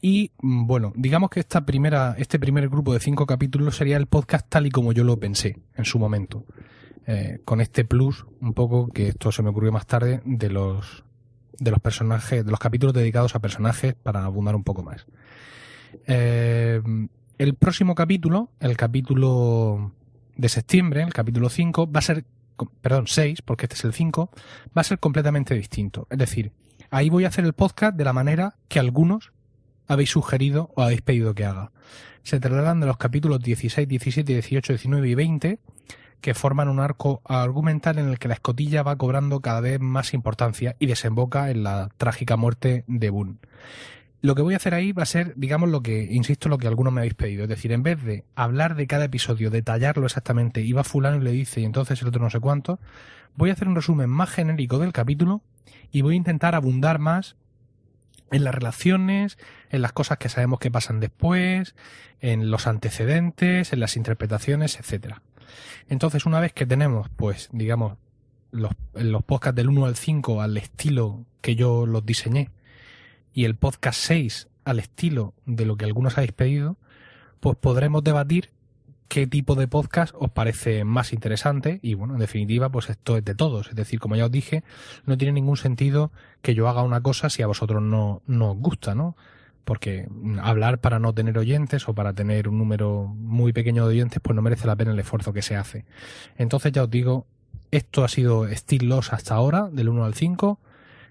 Y 0.00 0.30
mm, 0.40 0.66
bueno, 0.66 0.92
digamos 0.96 1.30
que 1.30 1.40
esta 1.40 1.66
primera, 1.66 2.14
este 2.18 2.38
primer 2.38 2.68
grupo 2.68 2.92
de 2.92 3.00
cinco 3.00 3.26
capítulos 3.26 3.76
sería 3.76 3.96
el 3.96 4.06
podcast 4.06 4.46
tal 4.48 4.66
y 4.66 4.70
como 4.70 4.92
yo 4.92 5.04
lo 5.04 5.18
pensé 5.18 5.58
en 5.74 5.84
su 5.84 5.98
momento. 5.98 6.44
Eh, 7.06 7.40
con 7.44 7.60
este 7.60 7.84
plus, 7.84 8.26
un 8.40 8.52
poco, 8.52 8.88
que 8.88 9.08
esto 9.08 9.32
se 9.32 9.42
me 9.42 9.48
ocurrió 9.48 9.72
más 9.72 9.86
tarde, 9.86 10.20
de 10.24 10.50
los, 10.50 11.04
de 11.58 11.70
los 11.70 11.80
personajes, 11.80 12.44
de 12.44 12.50
los 12.50 12.60
capítulos 12.60 12.94
dedicados 12.94 13.34
a 13.34 13.40
personajes 13.40 13.94
para 13.94 14.24
abundar 14.24 14.54
un 14.54 14.62
poco 14.62 14.82
más. 14.82 15.06
Eh, 16.06 16.82
el 17.38 17.54
próximo 17.54 17.94
capítulo, 17.94 18.50
el 18.60 18.76
capítulo 18.76 19.92
de 20.38 20.48
septiembre, 20.48 21.02
el 21.02 21.12
capítulo 21.12 21.50
5, 21.50 21.90
va 21.90 21.98
a 21.98 22.02
ser, 22.02 22.24
perdón, 22.80 23.08
6, 23.08 23.42
porque 23.42 23.66
este 23.66 23.74
es 23.74 23.84
el 23.84 23.92
5, 23.92 24.30
va 24.76 24.80
a 24.80 24.84
ser 24.84 24.98
completamente 25.00 25.54
distinto. 25.54 26.06
Es 26.10 26.16
decir, 26.16 26.52
ahí 26.90 27.10
voy 27.10 27.24
a 27.24 27.28
hacer 27.28 27.44
el 27.44 27.52
podcast 27.52 27.96
de 27.96 28.04
la 28.04 28.12
manera 28.12 28.56
que 28.68 28.78
algunos 28.78 29.32
habéis 29.88 30.10
sugerido 30.10 30.70
o 30.76 30.82
habéis 30.82 31.02
pedido 31.02 31.34
que 31.34 31.44
haga. 31.44 31.72
Se 32.22 32.38
tratarán 32.38 32.78
de 32.80 32.86
los 32.86 32.98
capítulos 32.98 33.40
16, 33.40 33.88
17, 33.88 34.32
18, 34.32 34.72
19 34.74 35.08
y 35.08 35.14
20, 35.14 35.58
que 36.20 36.34
forman 36.34 36.68
un 36.68 36.78
arco 36.78 37.20
argumental 37.24 37.98
en 37.98 38.08
el 38.08 38.18
que 38.18 38.28
la 38.28 38.34
escotilla 38.34 38.84
va 38.84 38.96
cobrando 38.96 39.40
cada 39.40 39.60
vez 39.60 39.80
más 39.80 40.14
importancia 40.14 40.76
y 40.78 40.86
desemboca 40.86 41.50
en 41.50 41.64
la 41.64 41.88
trágica 41.96 42.36
muerte 42.36 42.84
de 42.86 43.10
Boone. 43.10 43.38
Lo 44.20 44.34
que 44.34 44.42
voy 44.42 44.54
a 44.54 44.56
hacer 44.56 44.74
ahí 44.74 44.92
va 44.92 45.04
a 45.04 45.06
ser, 45.06 45.34
digamos, 45.36 45.68
lo 45.68 45.80
que, 45.80 46.02
insisto, 46.10 46.48
lo 46.48 46.58
que 46.58 46.66
algunos 46.66 46.92
me 46.92 47.00
habéis 47.00 47.14
pedido. 47.14 47.44
Es 47.44 47.48
decir, 47.48 47.70
en 47.70 47.84
vez 47.84 48.02
de 48.02 48.24
hablar 48.34 48.74
de 48.74 48.88
cada 48.88 49.04
episodio, 49.04 49.50
detallarlo 49.50 50.06
exactamente, 50.06 50.60
y 50.60 50.72
va 50.72 50.82
fulano 50.82 51.18
y 51.18 51.24
le 51.24 51.30
dice, 51.30 51.60
y 51.60 51.64
entonces 51.64 52.02
el 52.02 52.08
otro 52.08 52.20
no 52.20 52.30
sé 52.30 52.40
cuánto, 52.40 52.80
voy 53.36 53.50
a 53.50 53.52
hacer 53.52 53.68
un 53.68 53.76
resumen 53.76 54.10
más 54.10 54.30
genérico 54.30 54.78
del 54.78 54.92
capítulo 54.92 55.42
y 55.92 56.02
voy 56.02 56.14
a 56.14 56.16
intentar 56.16 56.56
abundar 56.56 56.98
más 56.98 57.36
en 58.32 58.42
las 58.42 58.54
relaciones, 58.54 59.38
en 59.70 59.82
las 59.82 59.92
cosas 59.92 60.18
que 60.18 60.28
sabemos 60.28 60.58
que 60.58 60.70
pasan 60.70 60.98
después, 60.98 61.76
en 62.20 62.50
los 62.50 62.66
antecedentes, 62.66 63.72
en 63.72 63.80
las 63.80 63.96
interpretaciones, 63.96 64.80
etcétera. 64.80 65.22
Entonces, 65.88 66.26
una 66.26 66.40
vez 66.40 66.52
que 66.52 66.66
tenemos, 66.66 67.08
pues, 67.10 67.48
digamos, 67.52 67.96
los, 68.50 68.72
los 68.94 69.22
podcasts 69.22 69.56
del 69.56 69.68
1 69.68 69.86
al 69.86 69.96
5 69.96 70.42
al 70.42 70.56
estilo 70.56 71.24
que 71.40 71.54
yo 71.54 71.86
los 71.86 72.04
diseñé 72.04 72.50
y 73.38 73.44
el 73.44 73.54
podcast 73.54 74.00
6 74.00 74.48
al 74.64 74.80
estilo 74.80 75.32
de 75.46 75.64
lo 75.64 75.76
que 75.76 75.84
algunos 75.84 76.18
habéis 76.18 76.32
pedido, 76.32 76.76
pues 77.38 77.56
podremos 77.56 78.02
debatir 78.02 78.50
qué 79.06 79.28
tipo 79.28 79.54
de 79.54 79.68
podcast 79.68 80.12
os 80.18 80.32
parece 80.32 80.82
más 80.82 81.12
interesante 81.12 81.78
y 81.80 81.94
bueno, 81.94 82.14
en 82.14 82.18
definitiva, 82.18 82.68
pues 82.68 82.90
esto 82.90 83.16
es 83.16 83.24
de 83.24 83.36
todos. 83.36 83.68
Es 83.68 83.76
decir, 83.76 84.00
como 84.00 84.16
ya 84.16 84.24
os 84.24 84.32
dije, 84.32 84.64
no 85.06 85.16
tiene 85.16 85.34
ningún 85.34 85.56
sentido 85.56 86.10
que 86.42 86.56
yo 86.56 86.68
haga 86.68 86.82
una 86.82 87.00
cosa 87.00 87.30
si 87.30 87.42
a 87.42 87.46
vosotros 87.46 87.80
no, 87.80 88.22
no 88.26 88.50
os 88.50 88.58
gusta, 88.58 88.96
¿no? 88.96 89.14
Porque 89.64 90.08
hablar 90.42 90.80
para 90.80 90.98
no 90.98 91.14
tener 91.14 91.38
oyentes 91.38 91.88
o 91.88 91.94
para 91.94 92.14
tener 92.14 92.48
un 92.48 92.58
número 92.58 93.06
muy 93.06 93.52
pequeño 93.52 93.84
de 93.84 93.90
oyentes, 93.90 94.18
pues 94.20 94.34
no 94.34 94.42
merece 94.42 94.66
la 94.66 94.74
pena 94.74 94.90
el 94.90 94.98
esfuerzo 94.98 95.32
que 95.32 95.42
se 95.42 95.54
hace. 95.54 95.84
Entonces 96.38 96.72
ya 96.72 96.82
os 96.82 96.90
digo, 96.90 97.24
esto 97.70 98.02
ha 98.02 98.08
sido 98.08 98.52
Steel 98.52 98.92
hasta 99.12 99.36
ahora, 99.36 99.68
del 99.70 99.90
1 99.90 100.04
al 100.04 100.14
5. 100.14 100.58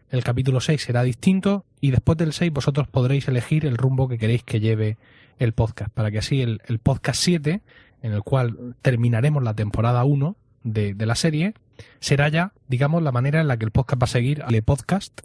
El 0.10 0.24
capítulo 0.24 0.62
6 0.62 0.82
será 0.82 1.04
distinto 1.04 1.66
y 1.82 1.92
después 1.92 2.18
del 2.18 2.34
6 2.34 2.52
vosotros 2.52 2.88
podréis 2.88 3.28
elegir 3.28 3.66
el 3.66 3.78
rumbo 3.78 4.08
que 4.08 4.18
queréis 4.18 4.44
que 4.44 4.60
lleve 4.60 4.98
el 5.38 5.54
podcast, 5.54 5.92
para 5.94 6.12
que 6.12 6.20
así 6.20 6.42
el, 6.42 6.62
el 6.66 6.80
podcast 6.80 7.22
7 7.22 7.62
en 8.02 8.14
el 8.14 8.24
cual 8.24 8.76
terminaremos 8.82 9.44
la 9.44 9.54
temporada 9.54 10.04
1 10.04 10.36
de, 10.64 10.94
de, 10.94 11.06
la 11.06 11.16
serie, 11.16 11.54
será 12.00 12.30
ya, 12.30 12.54
digamos, 12.68 13.02
la 13.04 13.12
manera 13.12 13.42
en 13.42 13.48
la 13.48 13.58
que 13.58 13.66
el 13.66 13.72
podcast 13.72 14.02
va 14.02 14.06
a 14.06 14.08
seguir 14.08 14.44
al 14.44 14.62
podcast. 14.64 15.22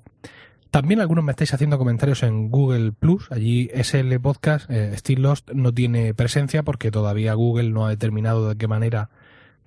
También 0.73 1.01
algunos 1.01 1.23
me 1.23 1.33
estáis 1.33 1.53
haciendo 1.53 1.77
comentarios 1.77 2.23
en 2.23 2.49
Google 2.49 2.93
Plus. 2.93 3.31
Allí 3.31 3.71
SL 3.75 4.19
Podcast, 4.21 4.71
eh, 4.71 4.93
Still 4.97 5.21
Lost, 5.21 5.51
no 5.53 5.75
tiene 5.75 6.15
presencia 6.15 6.63
porque 6.63 6.91
todavía 6.91 7.35
Google 7.35 7.71
no 7.71 7.85
ha 7.85 7.91
determinado 7.91 8.49
de 8.49 8.57
qué 8.57 8.69
manera 8.69 9.11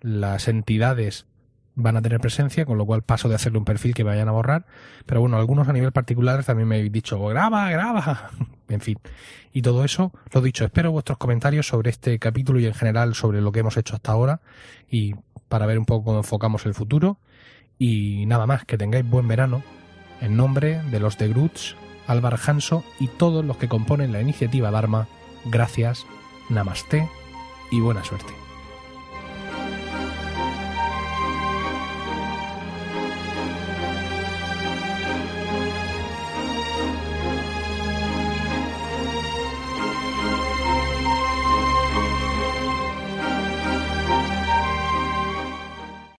las 0.01 0.47
entidades 0.47 1.27
van 1.75 1.97
a 1.97 2.01
tener 2.01 2.19
presencia, 2.19 2.65
con 2.65 2.77
lo 2.77 2.85
cual 2.85 3.03
paso 3.03 3.29
de 3.29 3.35
hacerle 3.35 3.59
un 3.59 3.65
perfil 3.65 3.93
que 3.93 4.03
vayan 4.03 4.27
a 4.27 4.31
borrar. 4.31 4.65
Pero 5.05 5.21
bueno, 5.21 5.37
algunos 5.37 5.67
a 5.67 5.73
nivel 5.73 5.91
particular 5.91 6.43
también 6.43 6.67
me 6.67 6.75
habéis 6.75 6.91
dicho, 6.91 7.19
graba, 7.27 7.69
graba. 7.69 8.31
en 8.69 8.81
fin. 8.81 8.97
Y 9.51 9.61
todo 9.61 9.83
eso, 9.85 10.11
lo 10.31 10.41
dicho, 10.41 10.65
espero 10.65 10.91
vuestros 10.91 11.17
comentarios 11.17 11.67
sobre 11.67 11.89
este 11.89 12.17
capítulo 12.19 12.59
y 12.59 12.65
en 12.65 12.73
general 12.73 13.15
sobre 13.15 13.41
lo 13.41 13.51
que 13.51 13.59
hemos 13.59 13.77
hecho 13.77 13.95
hasta 13.95 14.11
ahora 14.11 14.41
y 14.89 15.15
para 15.47 15.65
ver 15.65 15.77
un 15.77 15.85
poco 15.85 16.05
cómo 16.05 16.17
enfocamos 16.17 16.65
el 16.65 16.73
futuro. 16.73 17.17
Y 17.77 18.25
nada 18.25 18.47
más, 18.47 18.65
que 18.65 18.77
tengáis 18.77 19.07
buen 19.07 19.27
verano. 19.27 19.61
En 20.21 20.37
nombre 20.37 20.81
de 20.91 20.99
los 20.99 21.17
de 21.17 21.27
Groots, 21.27 21.75
Álvaro 22.07 22.37
Hanso 22.45 22.83
y 22.99 23.07
todos 23.07 23.43
los 23.43 23.57
que 23.57 23.67
componen 23.67 24.13
la 24.13 24.21
iniciativa 24.21 24.71
Dharma, 24.71 25.07
gracias, 25.45 26.05
namaste 26.49 27.09
y 27.71 27.81
buena 27.81 28.03
suerte. 28.03 28.44